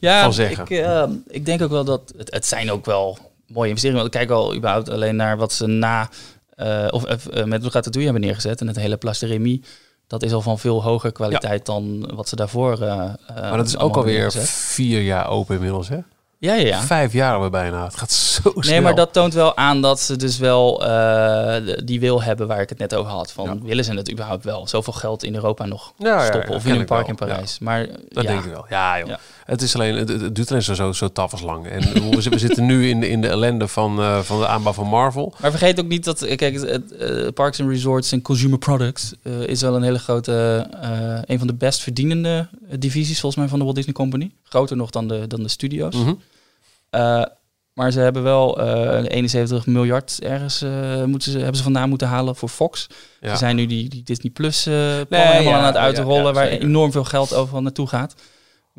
[0.00, 0.64] Ja, van zeggen.
[0.64, 4.02] Ik, eh, ik denk ook wel dat het, het zijn ook wel mooie investeringen.
[4.02, 6.10] Want ik kijk al überhaupt alleen naar wat ze na
[6.58, 9.62] eh, of eh, met Ratatouille hebben neergezet en het hele Remy.
[10.06, 12.80] Dat is al van veel hogere kwaliteit dan wat ze daarvoor.
[12.82, 12.90] eh,
[13.26, 14.48] eh, Maar dat is ook alweer neergezet.
[14.48, 15.98] vier jaar open inmiddels, hè?
[16.40, 16.80] Ja, ja, ja.
[16.80, 17.84] Vijf jaar alweer bijna.
[17.84, 18.62] Het gaat zo snel.
[18.72, 22.60] Nee, maar dat toont wel aan dat ze dus wel eh, die wil hebben waar
[22.60, 23.32] ik het net over had.
[23.32, 23.58] Van Ja.
[23.66, 24.66] willen ze het überhaupt wel?
[24.66, 25.92] Zoveel geld in Europa nog
[26.26, 27.14] stoppen of in een park in.
[27.14, 27.58] Parijs.
[27.58, 28.66] Maar Dat denk ik wel.
[28.68, 29.08] Ja, joh.
[29.48, 31.66] Het, is alleen, het, duurt alleen zo, zo, zo taf als lang.
[31.66, 31.80] En
[32.10, 34.72] we, zi- we zitten nu in de, in de ellende van, eh, van de aanbouw
[34.72, 35.34] van Marvel.
[35.40, 39.40] Maar vergeet ook niet dat, kijk, het, eh, Parks and Resorts en Consumer Products eh,
[39.40, 40.66] is wel een hele grote,
[41.26, 44.30] een van de best verdienende divisies volgens mij van de Walt Disney Company.
[44.42, 45.94] Groter nog dan de, dan de studio's.
[45.94, 46.14] Mhm.
[47.72, 50.64] Maar ze hebben wel eh 71 miljard ergens
[51.06, 52.86] moeten ze, hebben ze vandaan moeten halen voor Fox.
[53.20, 53.30] Ja.
[53.30, 56.32] Ze zijn nu die, die Disney Plus plannen Nee, helemaal ja, aan het uitrollen, ja,
[56.32, 58.14] waar enorm veel geld overal naartoe gaat.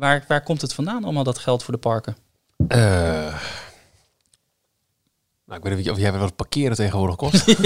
[0.00, 2.16] Waar, waar komt het vandaan, allemaal dat geld voor de parken?
[2.68, 2.78] Eh,
[5.46, 7.44] nou, ik weet niet of jij weet wat parkeren tegenwoordig kost.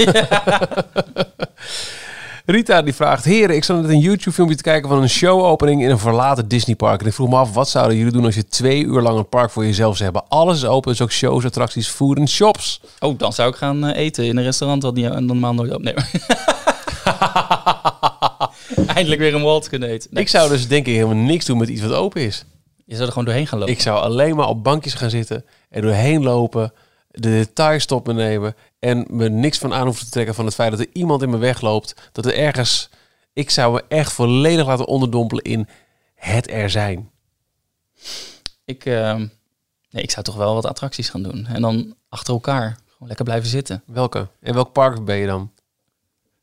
[2.45, 5.89] Rita die vraagt: Heren, ik zat net een YouTube-filmpje te kijken van een showopening in
[5.89, 7.01] een verlaten Disneypark.
[7.01, 9.29] En ik vroeg me af, wat zouden jullie doen als je twee uur lang een
[9.29, 10.29] park voor jezelf zou hebben?
[10.29, 12.81] Alles is open, dus ook shows, attracties, food en shops.
[12.99, 15.83] Oh, dan zou ik gaan eh, eten in een restaurant wat niet, normaal nooit op.
[18.95, 20.09] Eindelijk weer een Walt kunnen eten.
[20.13, 20.23] Nee.
[20.23, 22.45] Ik zou dus denk ik helemaal niks doen met iets wat open is.
[22.85, 23.73] Je zou er gewoon doorheen gaan lopen.
[23.73, 26.73] Ik zou alleen maar op bankjes gaan zitten en doorheen lopen,
[27.11, 30.53] de details tot me nemen en me niks van aan hoeven te trekken van het
[30.53, 32.09] feit dat er iemand in mijn weg loopt.
[32.11, 32.89] Dat er ergens,
[33.33, 35.67] ik zou me echt volledig laten onderdompelen in
[36.15, 37.09] het er zijn.
[38.65, 39.27] Ik, ehm,
[39.89, 41.45] nee, ik zou toch wel wat attracties gaan doen.
[41.45, 42.77] En dan achter elkaar.
[42.91, 43.83] Gewoon lekker blijven zitten.
[43.85, 44.27] Welke?
[44.39, 45.51] En welk park ben je dan?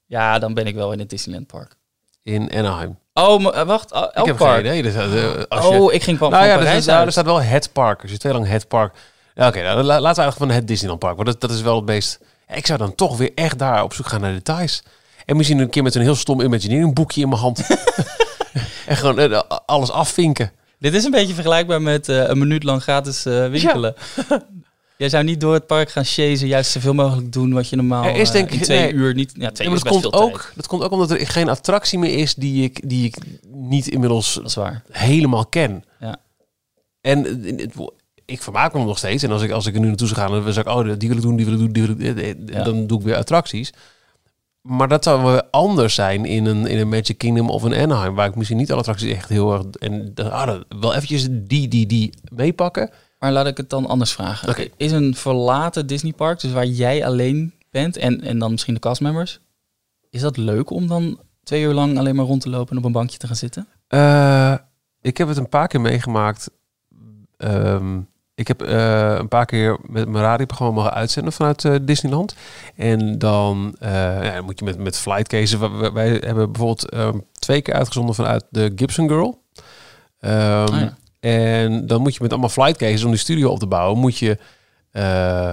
[0.06, 1.76] Ja, dan ben ik wel in het Disneyland Park.
[2.22, 2.98] In Anaheim.
[3.14, 3.92] Oh, eh, wacht.
[3.92, 4.64] elk ik heb park.
[4.66, 4.82] geen idee.
[4.82, 7.42] Dus, eh, als je, Oh, ik ging van, nou ja, dus, nou, er staat wel
[7.42, 8.02] het park.
[8.02, 8.94] Als je twee lang het park.
[9.34, 11.14] Ja, Oké, nou, la- laten we eigenlijk van het Disneyland park.
[11.16, 12.18] Want dat, dat is wel het meest.
[12.48, 14.82] Ja, ik zou dan toch weer echt daar op zoek gaan naar details.
[15.24, 17.66] En misschien een keer met een heel stom Imagineering boekje in mijn hand.
[18.86, 20.52] en gewoon eh, alles afvinken.
[20.78, 23.94] Dit is een beetje vergelijkbaar met eh, een minuut lang gratis eh, winkelen.
[24.97, 28.05] Jij zou niet door het park gaan chasen, juist zoveel mogelijk doen wat je normaal
[28.05, 28.93] Er is eh, denk in ik- twee nee.
[28.93, 29.32] uur niet...
[29.36, 30.22] Ja, twee uur dat komt, veel tijd.
[30.22, 33.16] ook, dat komt ook omdat er geen attractie meer is die ik, die ik
[33.51, 34.82] niet inmiddels Dat is waar.
[34.90, 35.84] helemaal ken.
[36.01, 36.16] Ja.
[37.01, 37.93] En eh, het-
[38.24, 39.22] ik vermaak me nog steeds.
[39.22, 41.09] En als ik, als ik er nu naartoe zou gaan, dan zeg ik, oh, die
[41.09, 42.57] wil ik doen, die wil ik doen, die wil ik doen.
[42.57, 42.62] Ja.
[42.64, 43.72] Dan doe ik weer attracties.
[44.61, 48.14] Maar dat zou wel anders zijn in een, in een Magic Kingdom of een Anaheim,
[48.14, 49.62] waar ik misschien niet alle attracties echt heel erg...
[49.66, 52.90] En ah, wel eventjes die, die, die meepakken.
[53.22, 54.48] Maar laat ik het dan anders vragen.
[54.48, 54.66] Oké.
[54.76, 59.40] Is een verlaten Disneypark, dus waar jij alleen bent en, en dan misschien de castmembers,
[60.10, 62.84] is dat leuk om dan twee uur lang alleen maar rond te lopen en op
[62.84, 63.66] een bankje te gaan zitten?
[63.88, 64.54] Eh,
[65.00, 66.50] ik heb het een paar keer meegemaakt.
[67.36, 67.98] Ehm,
[68.34, 72.34] ik heb eh, een paar keer met mijn radioprogramma mogen uitzenden vanuit eh, Disneyland.
[72.76, 75.58] En dan, ja, dan moet je met, met flightcases.
[75.58, 79.42] Wij, wij- hebben bijvoorbeeld ehm, twee keer uitgezonden vanuit de Gibson Girl.
[80.20, 80.96] Ehm, Ah, ja.
[81.22, 84.38] En dan moet je met allemaal flightcases om die studio op te bouwen, moet je
[84.90, 85.52] eh,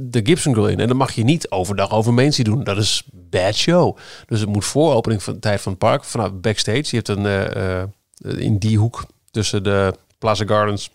[0.00, 0.80] de Gibson Girl in.
[0.80, 2.64] En dan mag je niet overdag over Street doen.
[2.64, 3.96] Dat is bad show.
[4.26, 6.84] Dus het moet voor opening van de tijd van het park, vanuit backstage.
[6.90, 7.88] Je hebt een eh, eh,
[8.36, 10.90] in die hoek tussen de Plaza Gardens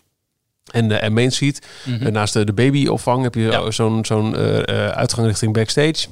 [0.70, 1.66] en de en Main Street.
[1.86, 2.12] Mhm.
[2.12, 3.70] Naast de, de babyopvang heb je Ja.
[3.70, 6.06] zo'n zo'n uitgang richting backstage.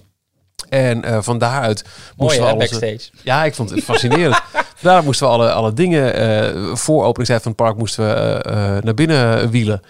[0.68, 3.10] En eh, van daaruit Mooi moesten we hè, backstage.
[3.22, 4.40] Ja, ik vond het fascinerend.
[4.80, 8.54] Daar moesten we alle, alle dingen eh, voor openingstijd van het park moesten we eh,
[8.82, 9.82] naar binnen wielen.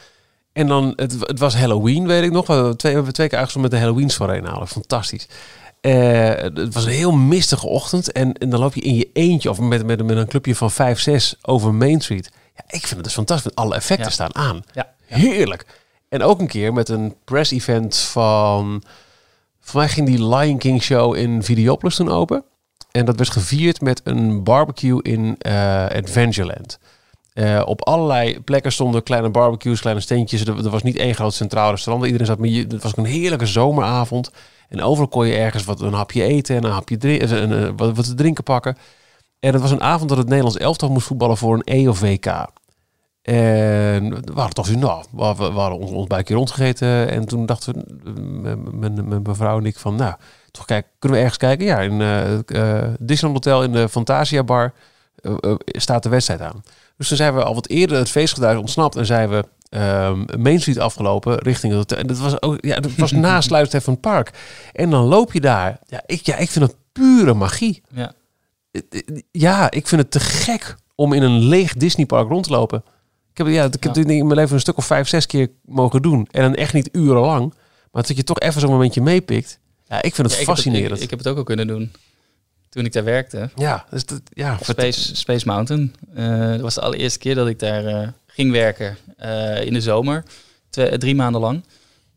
[0.52, 2.46] En dan, het, het was Halloween, weet ik nog.
[2.46, 4.68] We hebben twee, we hebben twee keer uitgezonden met de Halloween soirée halen.
[4.68, 5.28] Fantastisch.
[5.80, 8.12] Het was een heel mistige ochtend.
[8.12, 10.70] En, en dan loop je in je eentje of met, met, met een clubje van
[10.70, 12.30] 5, 6 over Main Street.
[12.56, 13.54] Ja, ik vind het dus fantastisch.
[13.54, 14.12] Alle effecten Ja.
[14.12, 14.62] staan aan.
[14.72, 14.92] Ja.
[15.06, 15.66] Heerlijk.
[16.08, 18.82] En ook een keer met een press event van...
[19.68, 22.44] Voor mij ging die Lion King show in Videopolis toen open.
[22.90, 26.78] En dat werd gevierd met een barbecue in eh, Adventureland.
[27.32, 30.44] Eh, op allerlei plekken stonden kleine barbecues, kleine steentjes.
[30.44, 32.06] Er, was niet één groot centraal restaurant.
[32.06, 34.30] Iedereen zat, maar het was een heerlijke zomeravond.
[34.68, 38.04] En overal kon je ergens wat, een hapje eten en een hapje drinken, een, wat,
[38.04, 38.76] te drinken pakken.
[39.40, 42.00] En het was een avond dat het Nederlands elftal moest voetballen voor een E of
[42.00, 42.46] WK.
[43.22, 47.10] En we hadden toch nou, we, hadden ons, keer rondgegeten.
[47.10, 50.14] En toen dachten we, mijn, mevrouw en ik van, nou,
[50.50, 51.66] toch kijk, kunnen we ergens kijken?
[51.66, 54.72] Ja, in eh eh, Disneyland Hotel in de Fantasia Bar
[55.22, 56.62] eh, staat de wedstrijd aan.
[56.96, 60.60] Dus toen zijn we al wat eerder het feestgeduid ontsnapt en zijn we ehm, Main
[60.60, 61.98] Street afgelopen richting het hotel.
[61.98, 64.30] En dat was ook, ja, dat was na sluiten van het park.
[64.72, 65.78] En dan loop je daar.
[65.86, 67.82] Ja, ik, ja, ik vind het pure magie.
[67.94, 68.12] Ja.
[69.30, 72.84] Ja, ik vind het te gek om in een leeg Disneypark rond te lopen.
[73.38, 75.50] Ik heb, ja, ik heb dit in mijn leven een stuk of vijf, zes keer
[75.64, 76.28] mogen doen.
[76.30, 77.54] En dan echt niet urenlang.
[77.92, 79.58] Maar dat je toch even zo'n momentje meepikt.
[79.88, 80.96] Ja, ik vind het Ja, ik heb fascinerend.
[80.96, 81.92] ik, ik heb het ook al kunnen doen.
[82.68, 83.50] Toen ik daar werkte.
[83.54, 85.94] ja, dus dat, ja, Space, Space Mountain.
[86.14, 88.96] Eh, dat was de allereerste keer dat ik daar eh, ging werken.
[89.16, 90.24] eh, in de zomer.
[90.70, 91.64] Twee, drie maanden lang.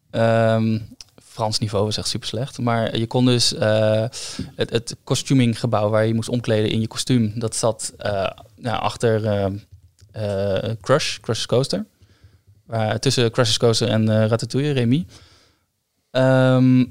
[0.09, 0.80] Ehm,
[1.24, 2.59] Frans niveau was echt super slecht.
[2.59, 3.49] Maar je kon dus
[4.55, 7.32] het, het costuminggebouw waar je moest omkleden in je kostuum.
[7.36, 7.93] Dat zat
[8.55, 9.22] nou, achter
[10.12, 11.86] eh, Crush, Crush's Coaster.
[12.66, 15.05] Waar, tussen Crush's Coaster en eh, Ratatouille, Remy.
[16.12, 16.86] Ehm,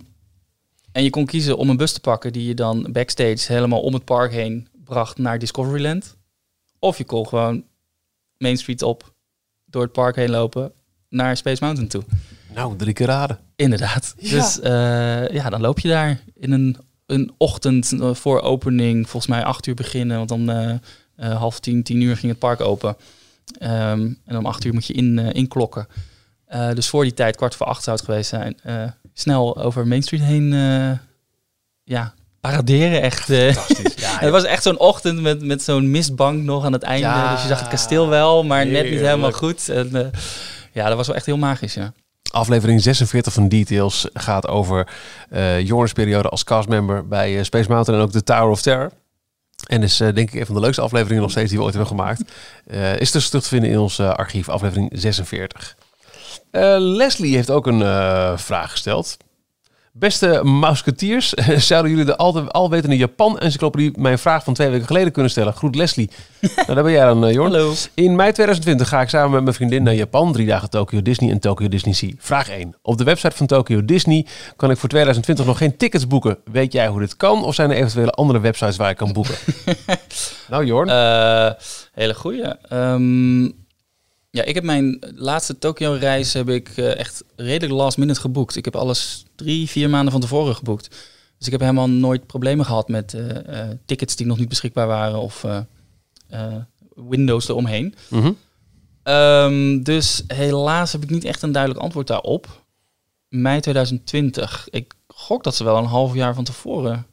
[0.92, 3.94] en je kon kiezen om een bus te pakken die je dan backstage helemaal om
[3.94, 6.16] het park heen bracht naar Discoveryland.
[6.78, 7.64] Of je kon gewoon
[8.36, 9.14] Main Street op,
[9.64, 10.72] door het park heen lopen,
[11.08, 12.02] naar Space Mountain toe.
[12.54, 13.38] nou, drie keer raden.
[13.56, 14.14] Inderdaad.
[14.18, 14.30] Ja.
[14.30, 19.44] Dus eh, ja, dan loop je daar in een, een ochtend voor opening, volgens mij
[19.44, 20.80] acht uur beginnen, want dan
[21.20, 22.96] eh, half tien, tien uur ging het park open.
[23.58, 25.88] Ehm, en om acht uur moet je in, eh, inklokken.
[26.46, 28.56] Eh, dus voor die tijd, kwart voor acht zou het geweest zijn,
[29.12, 30.52] snel over Main Street heen,
[31.84, 33.24] ja, paraderen echt.
[33.24, 33.94] Fantastisch.
[34.04, 37.06] Ja, het was echt zo'n ochtend met, met zo'n mistbank nog aan het einde.
[37.06, 39.68] Ja, dus je zag het kasteel wel, maar net niet helemaal goed.
[39.68, 40.10] En,
[40.72, 41.92] ja, dat was wel echt heel magisch, ja.
[42.30, 44.88] Aflevering 46 van Details gaat over
[45.62, 48.90] Joris periode als castmember bij Space Mountain en ook de Tower of Terror.
[49.70, 51.74] En is eh, denk ik een van de leukste afleveringen nog steeds die we ooit
[51.74, 52.22] hebben gemaakt.
[52.66, 55.76] Eh, is dus terug te vinden in ons eh, archief, aflevering 46.
[56.50, 57.80] Eh, Leslie heeft ook een
[58.38, 59.16] vraag gesteld.
[59.92, 61.28] Beste Musketeers,
[61.68, 65.52] zouden jullie de al- alwetende Japan-encyclopedie mijn vraag van twee weken geleden kunnen stellen?
[65.52, 66.10] Groet Leslie.
[66.56, 67.52] nou, daar ben jij dan, eh, Jorn.
[67.52, 67.72] Hallo.
[67.94, 70.32] In mei 2020 ga ik samen met mijn vriendin naar Japan.
[70.32, 72.10] Drie dagen Tokyo Disney en Tokyo Disney Sea.
[72.18, 72.74] Vraag 1.
[72.82, 74.26] Op de website van Tokyo Disney
[74.56, 76.38] kan ik voor 2020 nog geen tickets boeken.
[76.52, 77.44] Weet jij hoe dit kan?
[77.44, 79.34] Of zijn er eventuele andere websites waar ik kan boeken?
[80.50, 80.88] nou Jorn.
[80.88, 81.50] Eh,
[81.92, 82.44] hele goeie.
[82.68, 83.48] Ehm,
[84.30, 88.56] ja, ik heb mijn laatste Tokio-reis heb ik eh, echt redelijk last minute geboekt.
[88.56, 90.88] Ik heb alles drie, vier maanden van tevoren geboekt.
[91.38, 94.86] Dus ik heb helemaal nooit problemen gehad met eh, eh, tickets die nog niet beschikbaar
[94.86, 95.44] waren of
[96.94, 97.94] windows eromheen.
[99.02, 102.64] Ehm, dus helaas heb ik niet echt een duidelijk antwoord daarop.
[103.28, 104.68] Mei 2020.
[104.70, 107.06] Ik gok dat ze wel een half jaar van tevoren.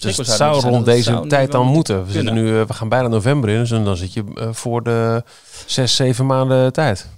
[0.00, 2.06] Dus het zou rond deze tijd dan moeten.
[2.06, 3.58] We, zitten nu, eh, we gaan bijna november in.
[3.58, 5.24] Dus dan zit je eh, voor de
[5.66, 7.08] zes, zeven maanden tijd.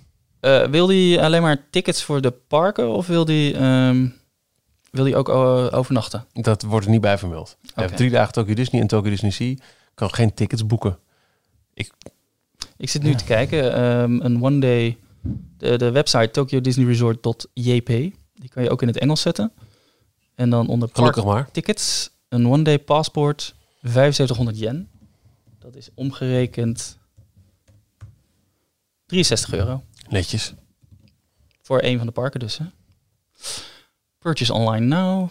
[0.40, 4.06] Eh, wil hij alleen maar tickets voor de parken of wil hij ehm,
[4.90, 5.28] wil hij ook
[5.74, 6.26] overnachten?
[6.32, 7.56] Dat wordt er niet bij vermeld.
[7.74, 7.96] Hebt Oké.
[7.96, 9.54] drie dagen Tokyo Disney en Tokyo Disney Sea.
[9.94, 10.98] Kan geen tickets boeken.
[12.76, 13.74] Ik zit nu te kijken.
[13.74, 14.96] ehm, een one day.
[15.58, 17.86] De, de website tokyodisneyresort.jp.
[18.34, 19.52] Die kan je ook in het Engels zetten.
[20.34, 21.50] En dan onder park Gelukkig maar.
[21.52, 22.10] tickets.
[22.32, 23.54] Een one day paspoort.
[23.82, 24.90] 7500 yen.
[25.58, 26.98] Dat is omgerekend
[29.06, 29.82] 63 euro.
[30.08, 30.54] Netjes.
[31.62, 32.58] Voor één van de parken dus.
[32.58, 32.64] Hè?
[34.18, 35.30] Purchase online now.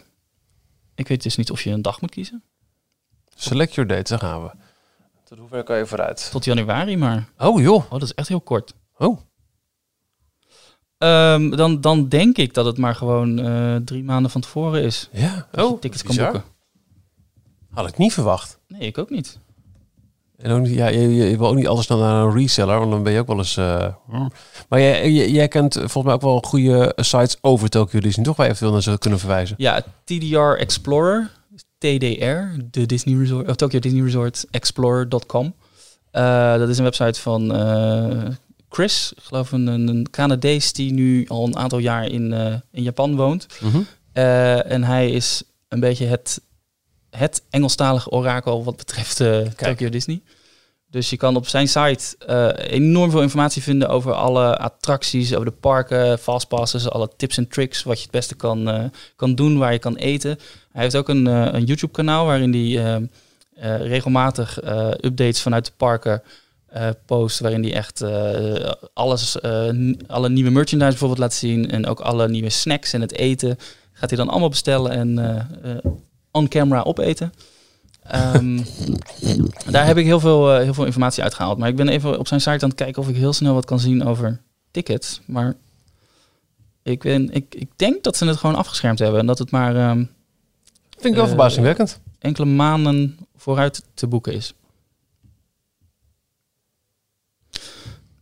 [0.95, 2.43] Ik weet dus niet of je een dag moet kiezen.
[3.35, 4.51] Select your date, daar gaan we.
[5.23, 6.31] Tot hoever kan je vooruit?
[6.31, 7.83] Tot januari, maar Oh joh.
[7.83, 8.73] oh, dat is echt heel kort.
[8.97, 9.19] Oh.
[10.97, 15.09] Ehm, dan, dan denk ik dat het maar gewoon eh, drie maanden van tevoren is.
[15.11, 15.47] Ja.
[15.51, 16.43] Oh, je tickets kan boeken.
[17.71, 18.59] Had ik niet verwacht.
[18.67, 19.39] Nee, ik ook niet.
[20.37, 23.03] En ook ja, je, je wil ook niet alles dan naar een reseller, want dan
[23.03, 23.57] ben je ook wel eens...
[23.57, 24.31] eh, hmm.
[24.69, 28.35] Maar jij, jij, jij kent volgens mij ook wel goede sites over Tokyo Disney, toch?
[28.35, 29.55] Waar je eventueel naar zou kunnen verwijzen.
[29.57, 31.31] Ja, TDR Explorer,
[31.77, 35.53] TDR, de Disney Resort, of Tokyo Disney Resort Explorer.com.
[36.11, 38.27] Eh, dat is een website van eh,
[38.69, 42.83] Chris, ik geloof een, een Canadees die nu al een aantal jaar in, eh, in
[42.83, 43.47] Japan woont.
[43.61, 43.81] Mhm.
[44.11, 46.41] Eh, en hij is een beetje het,
[47.11, 50.21] het Engelstalige orakel wat betreft eh, Tokyo Disney.
[50.89, 55.45] Dus je kan op zijn site eh, enorm veel informatie vinden over alle attracties, over
[55.45, 58.83] de parken, fastpasses, alle tips en tricks, wat je het beste kan, eh,
[59.15, 60.39] kan doen, waar je kan eten.
[60.71, 63.09] Hij heeft ook een, een YouTube kanaal waarin hij
[63.77, 64.57] regelmatig
[65.01, 66.23] updates vanuit de parken
[67.05, 68.03] post, waarin hij echt
[68.93, 69.41] alles,
[70.07, 73.57] alle nieuwe merchandise bijvoorbeeld laat zien en ook alle nieuwe snacks en het eten
[73.93, 75.17] gaat hij dan allemaal bestellen en
[76.31, 77.33] on camera opeten.
[78.03, 78.59] Ehm,
[79.69, 81.57] daar heb ik heel veel, eh, heel veel informatie uitgehaald.
[81.57, 83.65] Maar ik ben even op zijn site aan het kijken of ik heel snel wat
[83.65, 85.21] kan zien over tickets.
[85.25, 85.55] Maar
[86.83, 89.19] ik, ben, ik, ik denk dat ze het gewoon afgeschermd hebben.
[89.19, 90.05] En dat het maar ehm,
[90.89, 91.99] Vind ik wel Eh, verbazingwekkend.
[92.19, 94.53] enkele maanden vooruit te boeken is.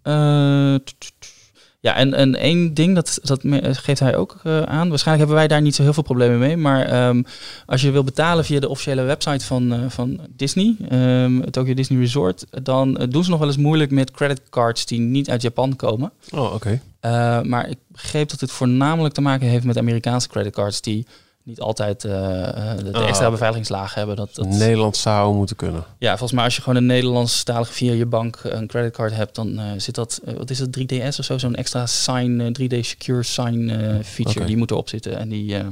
[0.01, 1.33] Eh, t- t- t-
[1.81, 4.89] ja, en, en één ding, dat, dat me- geeft hij ook eh, aan.
[4.89, 6.57] Waarschijnlijk hebben wij daar niet zo heel veel problemen mee.
[6.57, 7.23] Maar ehm,
[7.65, 11.73] als je wil betalen via de officiële website van, eh, van Disney, ehm, het Tokyo
[11.73, 15.41] Disney Resort, dan eh, doen ze nog wel eens moeilijk met creditcards die niet uit
[15.41, 16.11] Japan komen.
[16.31, 16.81] Oh, oké.
[17.05, 21.05] Uh, maar ik begreep dat het voornamelijk te maken heeft met Amerikaanse creditcards die
[21.49, 23.07] niet altijd uh, de, de Oh.
[23.07, 24.15] extra beveiligingslaag hebben.
[24.15, 25.83] Dat, dat, Nederland zou moeten kunnen.
[25.97, 29.59] Ja, volgens mij als je gewoon een Nederlandstalige via je bank een creditcard hebt, dan
[29.59, 33.23] uh, zit dat, uh, wat is het, 3DS of zo, zo'n extra sign, 3D secure
[33.23, 33.71] sign
[34.03, 35.17] feature, die moet erop zitten.
[35.17, 35.67] En die, eh,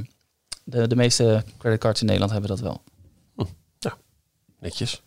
[0.63, 2.81] de, de meeste creditcards in Nederland hebben dat wel.
[4.59, 5.01] Netjes.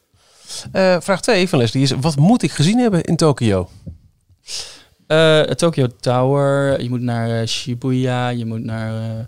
[0.73, 3.69] Eh, vraag 2 van Leslie is, wat moet ik gezien hebben in Tokio?
[5.09, 9.27] Uh, Tokyo Tower, je moet naar uh, Shibuya, je moet naar...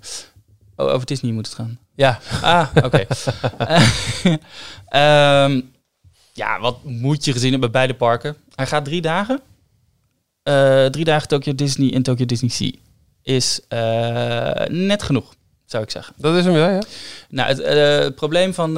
[0.77, 1.79] Oh, over Disney moet het gaan.
[1.95, 2.21] Ja.
[2.43, 3.07] Ah, oké.
[5.45, 5.71] um,
[6.43, 8.37] ja, wat moet je gezien hebben bij beide parken?
[8.55, 9.41] Hij gaat drie dagen.
[10.49, 12.73] Uh, drie dagen Tokyo Disney en Tokyo Disney Sea.
[13.23, 16.15] Is uh, net genoeg, zou ik zeggen.
[16.17, 16.83] Dat is hem, ja, ja.
[17.29, 18.75] Nou, het, het probleem van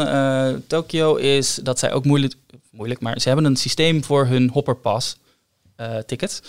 [0.66, 2.34] Tokyo is dat zij ook moeilijk...
[2.70, 5.16] Moeilijk, maar ze hebben een systeem voor hun hopperpass
[6.06, 6.40] tickets.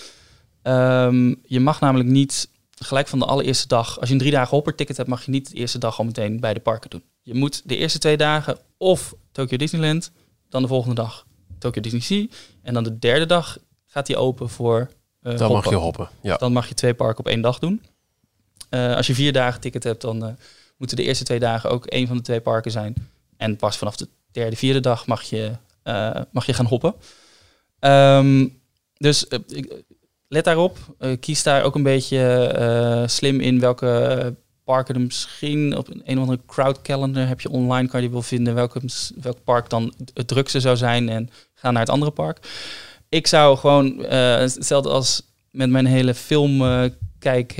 [0.64, 4.56] Um, je mag namelijk niet gelijk van de allereerste dag, als je een drie dagen
[4.56, 7.04] hopperticket hebt, mag je niet de eerste dag al meteen bij de parken doen.
[7.22, 10.12] Je moet de eerste twee dagen of Tokyo Disneyland,
[10.50, 11.26] dan de volgende dag
[11.60, 12.26] Tokyo Disney Sea.
[12.62, 14.88] En dan de derde dag gaat die open voor uh,
[15.22, 15.54] Dan hoppen.
[15.54, 16.36] mag je hoppen, ja.
[16.38, 17.84] Dan mag je twee parken op één dag doen.
[18.70, 20.34] Uh, als je vier dagen ticket hebt, dan uh,
[20.78, 22.94] moeten de eerste twee dagen ook één van de twee parken zijn.
[23.38, 25.52] En pas vanaf de derde, vierde dag mag je,
[26.32, 26.96] mag je gaan hoppen.
[27.80, 28.62] Um,
[28.98, 29.84] dus ik,
[30.36, 30.78] let daarop.
[31.00, 36.02] Uh, kies daar ook een beetje uh, slim in welke parken er misschien op een,
[36.06, 38.82] een of andere crowd calendar heb je online, kan je wel vinden welke,
[39.22, 42.40] welk park dan het drukste zou zijn en ga naar het andere park.
[43.10, 45.22] Ik zou gewoon, uh, hetzelfde als
[45.52, 46.64] met mijn hele film
[47.20, 47.54] kijk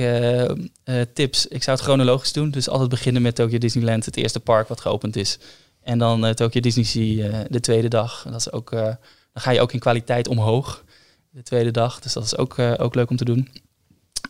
[1.14, 2.50] tips, ik zou het chronologisch doen.
[2.50, 5.38] Dus altijd beginnen met Tokyo Disneyland, het eerste park wat geopend is.
[5.82, 8.26] En dan Tokyo Disney de tweede dag.
[8.30, 8.98] Dat is ook, dan
[9.34, 10.84] ga je ook in kwaliteit omhoog
[11.36, 12.00] de tweede dag.
[12.00, 13.48] Dus dat is ook, uh, ook leuk om te doen.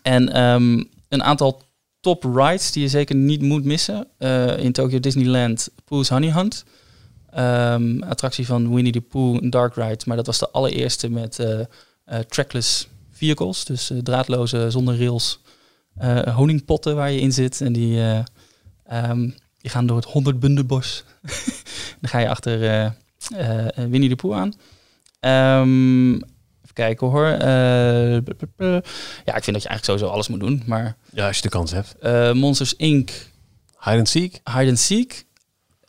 [0.03, 1.63] En um, een aantal
[2.01, 4.07] top rides die je zeker niet moet missen.
[4.19, 6.65] Uh, in Tokyo Disneyland, Pooh's Honey Hunt.
[7.39, 10.05] Um, attractie van Winnie the Pooh, een dark ride.
[10.07, 13.65] Maar dat was de allereerste met uh, trackless vehicles.
[13.65, 15.41] Dus draadloze, zonder rails.
[16.35, 17.61] honingpotten waar je in zit.
[17.61, 18.25] En die,
[18.93, 21.05] um, die gaan door het honderdbundenbos.
[22.01, 22.59] Dan ga je achter
[23.75, 24.53] Winnie the Pooh aan.
[25.61, 26.23] Um,
[26.77, 27.27] kijken hoor.
[27.27, 28.81] Uh,
[29.24, 30.62] ja, ik vind dat je eigenlijk sowieso alles moet doen.
[30.66, 31.95] Maar ja, als je de kans hebt.
[32.03, 33.11] Uh, Monsters Inc.
[33.81, 34.41] Hide and Seek.
[34.45, 35.27] Hide and Seek.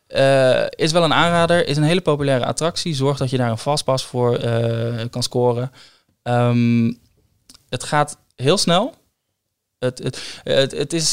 [0.07, 1.67] Uh, is wel een aanrader.
[1.67, 2.95] Is een hele populaire attractie.
[2.95, 4.39] Zorg dat je daar een vastpas voor
[5.09, 5.71] kan scoren.
[6.23, 6.99] Um,
[7.69, 8.93] het gaat heel snel.
[9.79, 11.11] Het, het, het, het is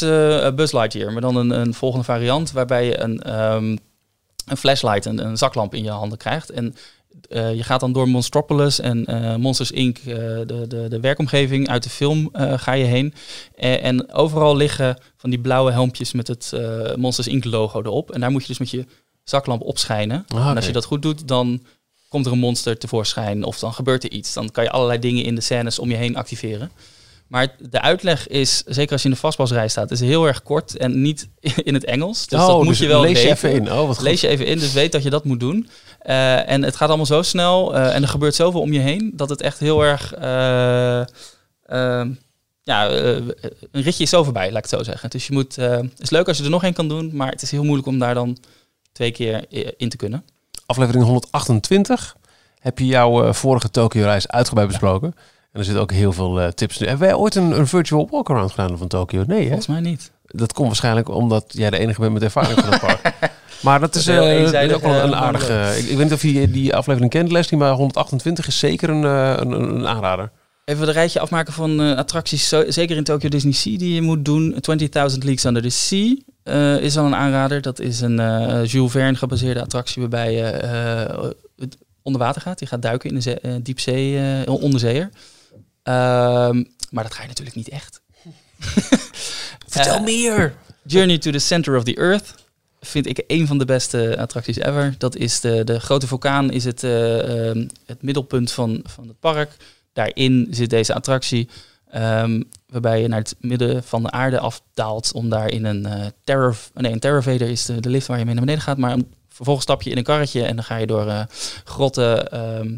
[0.55, 3.79] Buzz Lightyear, maar dan een, een volgende variant waarbij je een, um,
[4.47, 6.51] een flashlight, een, een zaklamp in je handen krijgt.
[6.51, 6.75] En
[7.29, 11.83] je gaat dan door Monstropolis en uh, Monsters Inc., uh, de, de, de werkomgeving uit
[11.83, 13.15] de film, ga je heen.
[13.55, 16.53] En, en, overal liggen van die blauwe helmpjes met het
[16.97, 17.45] Monsters Inc.
[17.45, 18.13] logo erop.
[18.13, 18.85] En daar moet je dus met je
[19.25, 20.25] zaklamp opschijnen.
[20.29, 21.63] Ah, En als je dat goed doet, dan
[22.09, 24.33] komt er een monster tevoorschijn of dan gebeurt er iets.
[24.33, 26.71] Dan kan je allerlei dingen in de scènes om je heen activeren.
[27.27, 30.77] Maar de uitleg is, zeker als je in de vastpasrij staat, is heel erg kort
[30.77, 31.29] en niet
[31.69, 32.27] in het Engels.
[32.27, 33.73] Dus oh, dat moet dus je wel lees je even in.
[33.73, 35.69] Oh, wat Lees je even in, dus weet dat je dat moet doen.
[36.05, 39.13] Uh, en het gaat allemaal zo snel uh, en er gebeurt zoveel om je heen
[39.15, 40.15] dat het echt heel erg.
[40.19, 42.07] Uh,
[42.63, 45.11] ja, een ritje is zo voorbij, laat ik het zo zeggen.
[45.11, 45.57] Dus je moet.
[45.57, 47.89] het is leuk als je er nog één kan doen, maar het is heel moeilijk
[47.89, 48.39] om daar dan
[48.93, 49.45] twee keer
[49.77, 50.25] in te kunnen.
[50.67, 52.17] Aflevering 128
[52.59, 55.15] heb je jouw vorige Tokio-reis uitgebreid besproken.
[55.53, 56.79] En er zitten ook heel veel tips.
[56.79, 59.25] Hebben wij ooit een, een virtual walk-around gedaan van Tokio?
[59.27, 59.47] Nee, hè?
[59.47, 60.11] Volgens mij niet.
[60.27, 63.15] Dat komt waarschijnlijk omdat jij de enige bent met ervaring van het park.
[63.65, 65.75] Maar dat is, uh, dat is ook wel een, een aardige...
[65.79, 69.03] Ik, ik, weet niet of je die aflevering kent, Leslie, maar 128 is zeker een,
[69.03, 70.31] een, een aanrader.
[70.65, 74.03] Even een rijtje afmaken van uh, attracties, zo, zeker in Tokyo Disney Sea, die je
[74.03, 74.55] moet doen.
[74.55, 74.59] 20.000
[74.97, 77.63] Leagues Under the Sea uh, is al een aanrader.
[77.63, 80.43] Dat is een uh, Jules Verne gebaseerde attractie waarbij je
[81.57, 82.61] het onder water gaat.
[82.61, 85.03] Je gaat duiken in de zee, diepzee, onderzeeër.
[85.03, 88.01] Um, maar dat ga je natuurlijk niet echt.
[89.69, 90.55] Vertel meer!
[90.87, 92.35] Journey to the Center of the Earth.
[92.85, 94.95] Vind ik een van de beste attracties ever.
[94.99, 99.21] Dat is de, de grote vulkaan, is het, eh, ehm, het middelpunt van, van het
[99.21, 99.57] park.
[99.93, 101.49] Daarin zit deze attractie,
[101.91, 106.07] ehm, waarbij je naar het midden van de aarde afdaalt om daar in een uh,
[106.25, 108.97] terror, nee, een terrorvader is de, de lift waar je mee naar beneden gaat, maar
[109.29, 111.23] vervolgens stap je in een karretje en dan ga je door uh,
[111.65, 112.77] grotten ehm,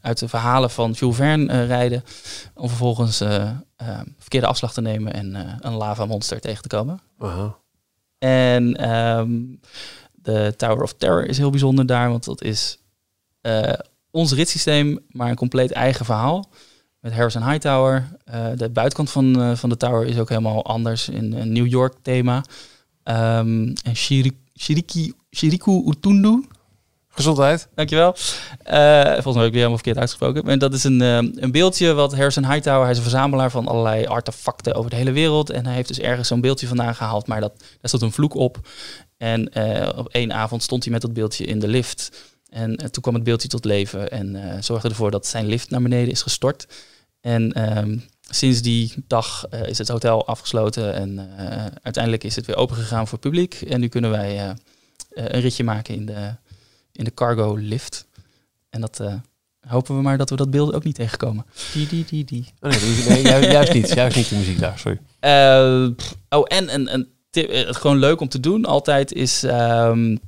[0.00, 2.04] uit de verhalen van Jules Verne rijden,
[2.54, 3.16] om vervolgens
[4.18, 7.00] verkeerde afslag te nemen en een lava monster tegen te komen.
[8.26, 9.40] En ehm,
[10.12, 12.78] de Tower of Terror is heel bijzonder daar, want dat is
[13.42, 13.72] uh,
[14.10, 16.50] ons ritssysteem, maar een compleet eigen verhaal.
[17.00, 18.08] Met Harrison Hightower.
[18.34, 21.66] Uh, de buitenkant van, uh, van de tower is ook helemaal anders in een New
[21.66, 22.36] York thema.
[23.04, 26.46] Um, en Shiriki, Shiriki, Shiriku Utundu,
[27.16, 27.68] Gezondheid.
[27.74, 28.14] Dankjewel.
[28.66, 30.44] Uh, volgens mij heb ik weer helemaal verkeerd uitgesproken.
[30.44, 32.82] Maar dat is een, een beeldje wat Harrison Hightower...
[32.82, 35.50] hij is een verzamelaar van allerlei artefacten over de hele wereld.
[35.50, 37.26] En hij heeft dus ergens zo'n beeldje vandaan gehaald.
[37.26, 38.68] Maar dat, daar stond een vloek op.
[39.16, 42.10] En uh, op één avond stond hij met dat beeldje in de lift.
[42.48, 44.10] En toen kwam het beeldje tot leven.
[44.10, 46.66] En zorgde ervoor dat zijn lift naar beneden is gestort.
[47.20, 50.94] En um, sinds die dag is het hotel afgesloten.
[50.94, 51.30] En
[51.82, 53.54] uiteindelijk is het weer opengegaan voor het publiek.
[53.54, 54.54] En nu kunnen wij
[55.10, 56.34] een ritje maken in de
[56.96, 58.06] in de cargo lift.
[58.70, 59.14] En dat uh,
[59.60, 61.46] hopen we maar dat we dat beeld ook niet tegenkomen.
[61.72, 62.46] Die, die, die, die.
[62.60, 63.92] Oh, nee, nee juist, juist, niet.
[63.94, 65.00] Juist niet de muziek daar, sorry.
[65.20, 65.88] Uh,
[66.28, 70.18] oh, en een, een tip, het gewoon leuk om te doen altijd is um,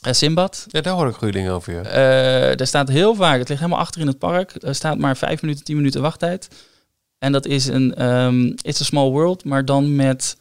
[0.00, 0.64] Simbad.
[0.68, 1.72] Ja, daar hoor ik goede dingen over.
[1.72, 1.80] Ja.
[1.80, 4.62] Uh, daar staat heel vaak, het ligt helemaal achter in het park.
[4.62, 6.48] Er staat maar vijf minuten, tien minuten wachttijd.
[7.18, 10.36] En dat is een um, It's a Small World, maar dan met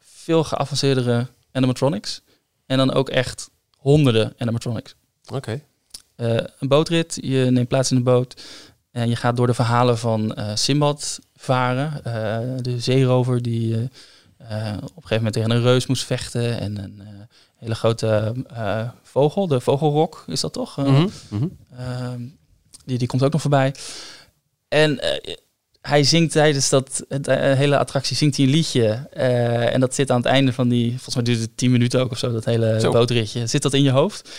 [0.00, 2.22] veel geavanceerdere animatronics.
[2.66, 3.50] En dan ook echt
[3.86, 4.94] honderden animatronics.
[5.26, 5.36] Oké.
[5.36, 5.62] Okay.
[6.16, 8.42] Uh, een bootrit, je neemt plaats in de boot
[8.90, 11.92] en je gaat door de verhalen van uh, Simbad varen.
[12.06, 13.82] Uh, de zeerover die op
[14.42, 17.02] een gegeven moment tegen een reus moest vechten en een
[17.56, 18.34] hele grote
[19.02, 20.76] vogel, de vogelrok is dat toch?
[20.76, 21.56] Mm -hmm.
[22.84, 23.74] die, die komt ook nog voorbij.
[24.68, 24.98] En
[25.86, 29.08] hij zingt tijdens dat het, hele attractie zingt hij een liedje.
[29.16, 32.00] Uh, en dat zit aan het einde van die, volgens mij duurt het 10 minuten
[32.00, 32.90] ook of zo, dat hele zo.
[32.90, 33.46] bootritje.
[33.46, 34.30] Zit dat in je hoofd?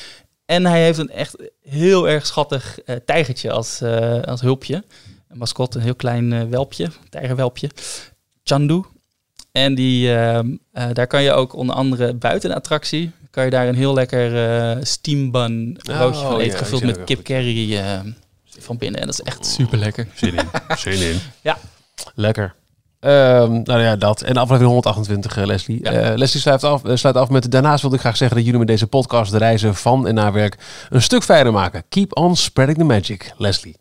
[0.46, 3.82] En hij heeft een echt heel erg schattig uh, tijgertje als,
[4.26, 4.84] als hulpje.
[5.28, 7.70] Een mascot, een heel klein welpje, tijgerwelpje.
[8.44, 8.84] Chandu.
[9.52, 10.08] En die,
[10.94, 14.86] daar kan je ook onder andere buiten de attractie, kan je daar een heel lekker
[14.86, 17.82] steam bun broodje oh, van eten, ja, gevuld met kip curry
[18.60, 19.00] van binnen.
[19.02, 20.08] En dat is echt super lekker.
[20.14, 20.50] Zin in.
[20.78, 21.20] Zin in.
[21.42, 21.58] Ja.
[22.16, 22.56] Lekker.
[23.00, 24.22] Um, nou ja, dat.
[24.22, 25.80] En aflevering 128, uh, Leslie.
[25.84, 26.12] Ja.
[26.12, 27.52] Uh, Leslie sluit af, uh, sluit af met...
[27.52, 29.32] Daarnaast wilde ik graag zeggen dat jullie met deze podcast...
[29.32, 30.58] de reizen van en naar werk
[30.90, 31.84] een stuk fijner maken.
[31.90, 33.78] Keep on spreading the magic, Leslie.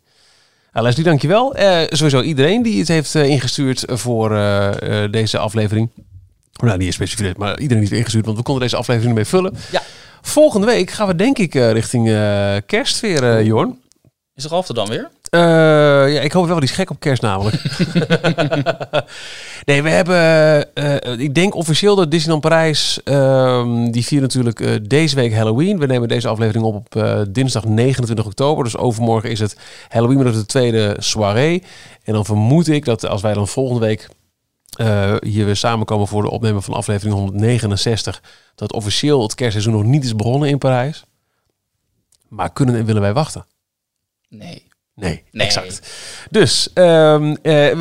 [0.73, 1.57] Nou, Leslie, dankjewel.
[1.59, 4.29] Uh, sowieso iedereen die het heeft ingestuurd voor
[5.11, 5.89] deze aflevering.
[6.53, 9.55] Nou, niet specifiek, maar iedereen die het ingestuurd, want we konden deze aflevering ermee vullen.
[9.71, 9.81] Ja.
[10.21, 12.05] Volgende week gaan we denk ik richting
[12.65, 13.79] kerst weer, Jorn.
[14.37, 15.09] Is er half dan weer?
[15.31, 17.55] Uh, ja, ik hoop wel, die is gek op kerst namelijk.
[19.65, 24.75] nee, we hebben, uh, ik denk officieel dat Disneyland Parijs, uh, die viert natuurlijk uh,
[24.81, 25.79] deze week Halloween.
[25.79, 28.63] We nemen deze aflevering op op dinsdag 29 oktober.
[28.63, 29.57] Dus overmorgen is het
[29.87, 31.63] Halloween de tweede soirée.
[32.03, 34.07] En dan vermoed ik dat als wij dan volgende week
[35.19, 38.21] hier weer samenkomen voor de opnemen van aflevering 169,
[38.55, 41.03] dat officieel het kerstseizoen nog niet is begonnen in Parijs.
[42.27, 43.45] Maar kunnen en willen wij wachten?
[44.29, 44.67] Nee.
[44.99, 45.81] Nee, nee, exact.
[46.29, 47.73] Dus um, uh,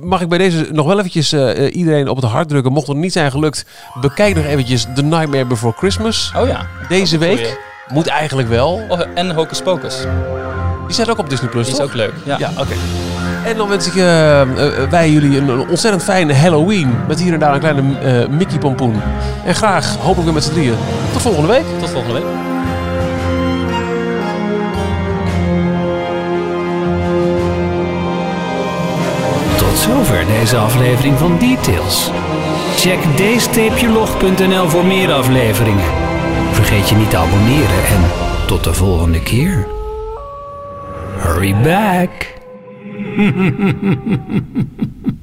[0.00, 2.72] mag ik bij deze nog wel eventjes uh, iedereen op het hart drukken.
[2.72, 3.66] Mocht het niet zijn gelukt,
[4.00, 6.32] bekijk nog eventjes The Nightmare Before Christmas.
[6.36, 6.66] Oh ja.
[6.88, 7.58] Deze week.
[7.88, 8.80] Moet eigenlijk wel.
[8.88, 10.06] Oh, en Hocus Pocus.
[10.86, 12.12] Die staat ook op Disney Plus, Die is ook leuk.
[12.24, 12.60] Ja, ja oké.
[12.60, 12.76] Okay.
[13.44, 14.42] En dan wens ik uh,
[14.90, 16.94] wij jullie een, een, ontzettend fijne Halloween.
[17.06, 19.00] Met hier en daar een kleine Mickey pompoen.
[19.44, 20.74] En graag, hopelijk weer met z'n drieën.
[21.12, 21.64] Tot volgende week.
[21.78, 22.57] Tot volgende week.
[29.88, 32.10] Zover deze aflevering van Details.
[32.76, 32.98] Check
[33.88, 35.84] log.nl voor meer afleveringen.
[36.52, 38.02] Vergeet je niet te abonneren en
[38.46, 39.66] tot de volgende keer.
[41.18, 42.36] Hurry back!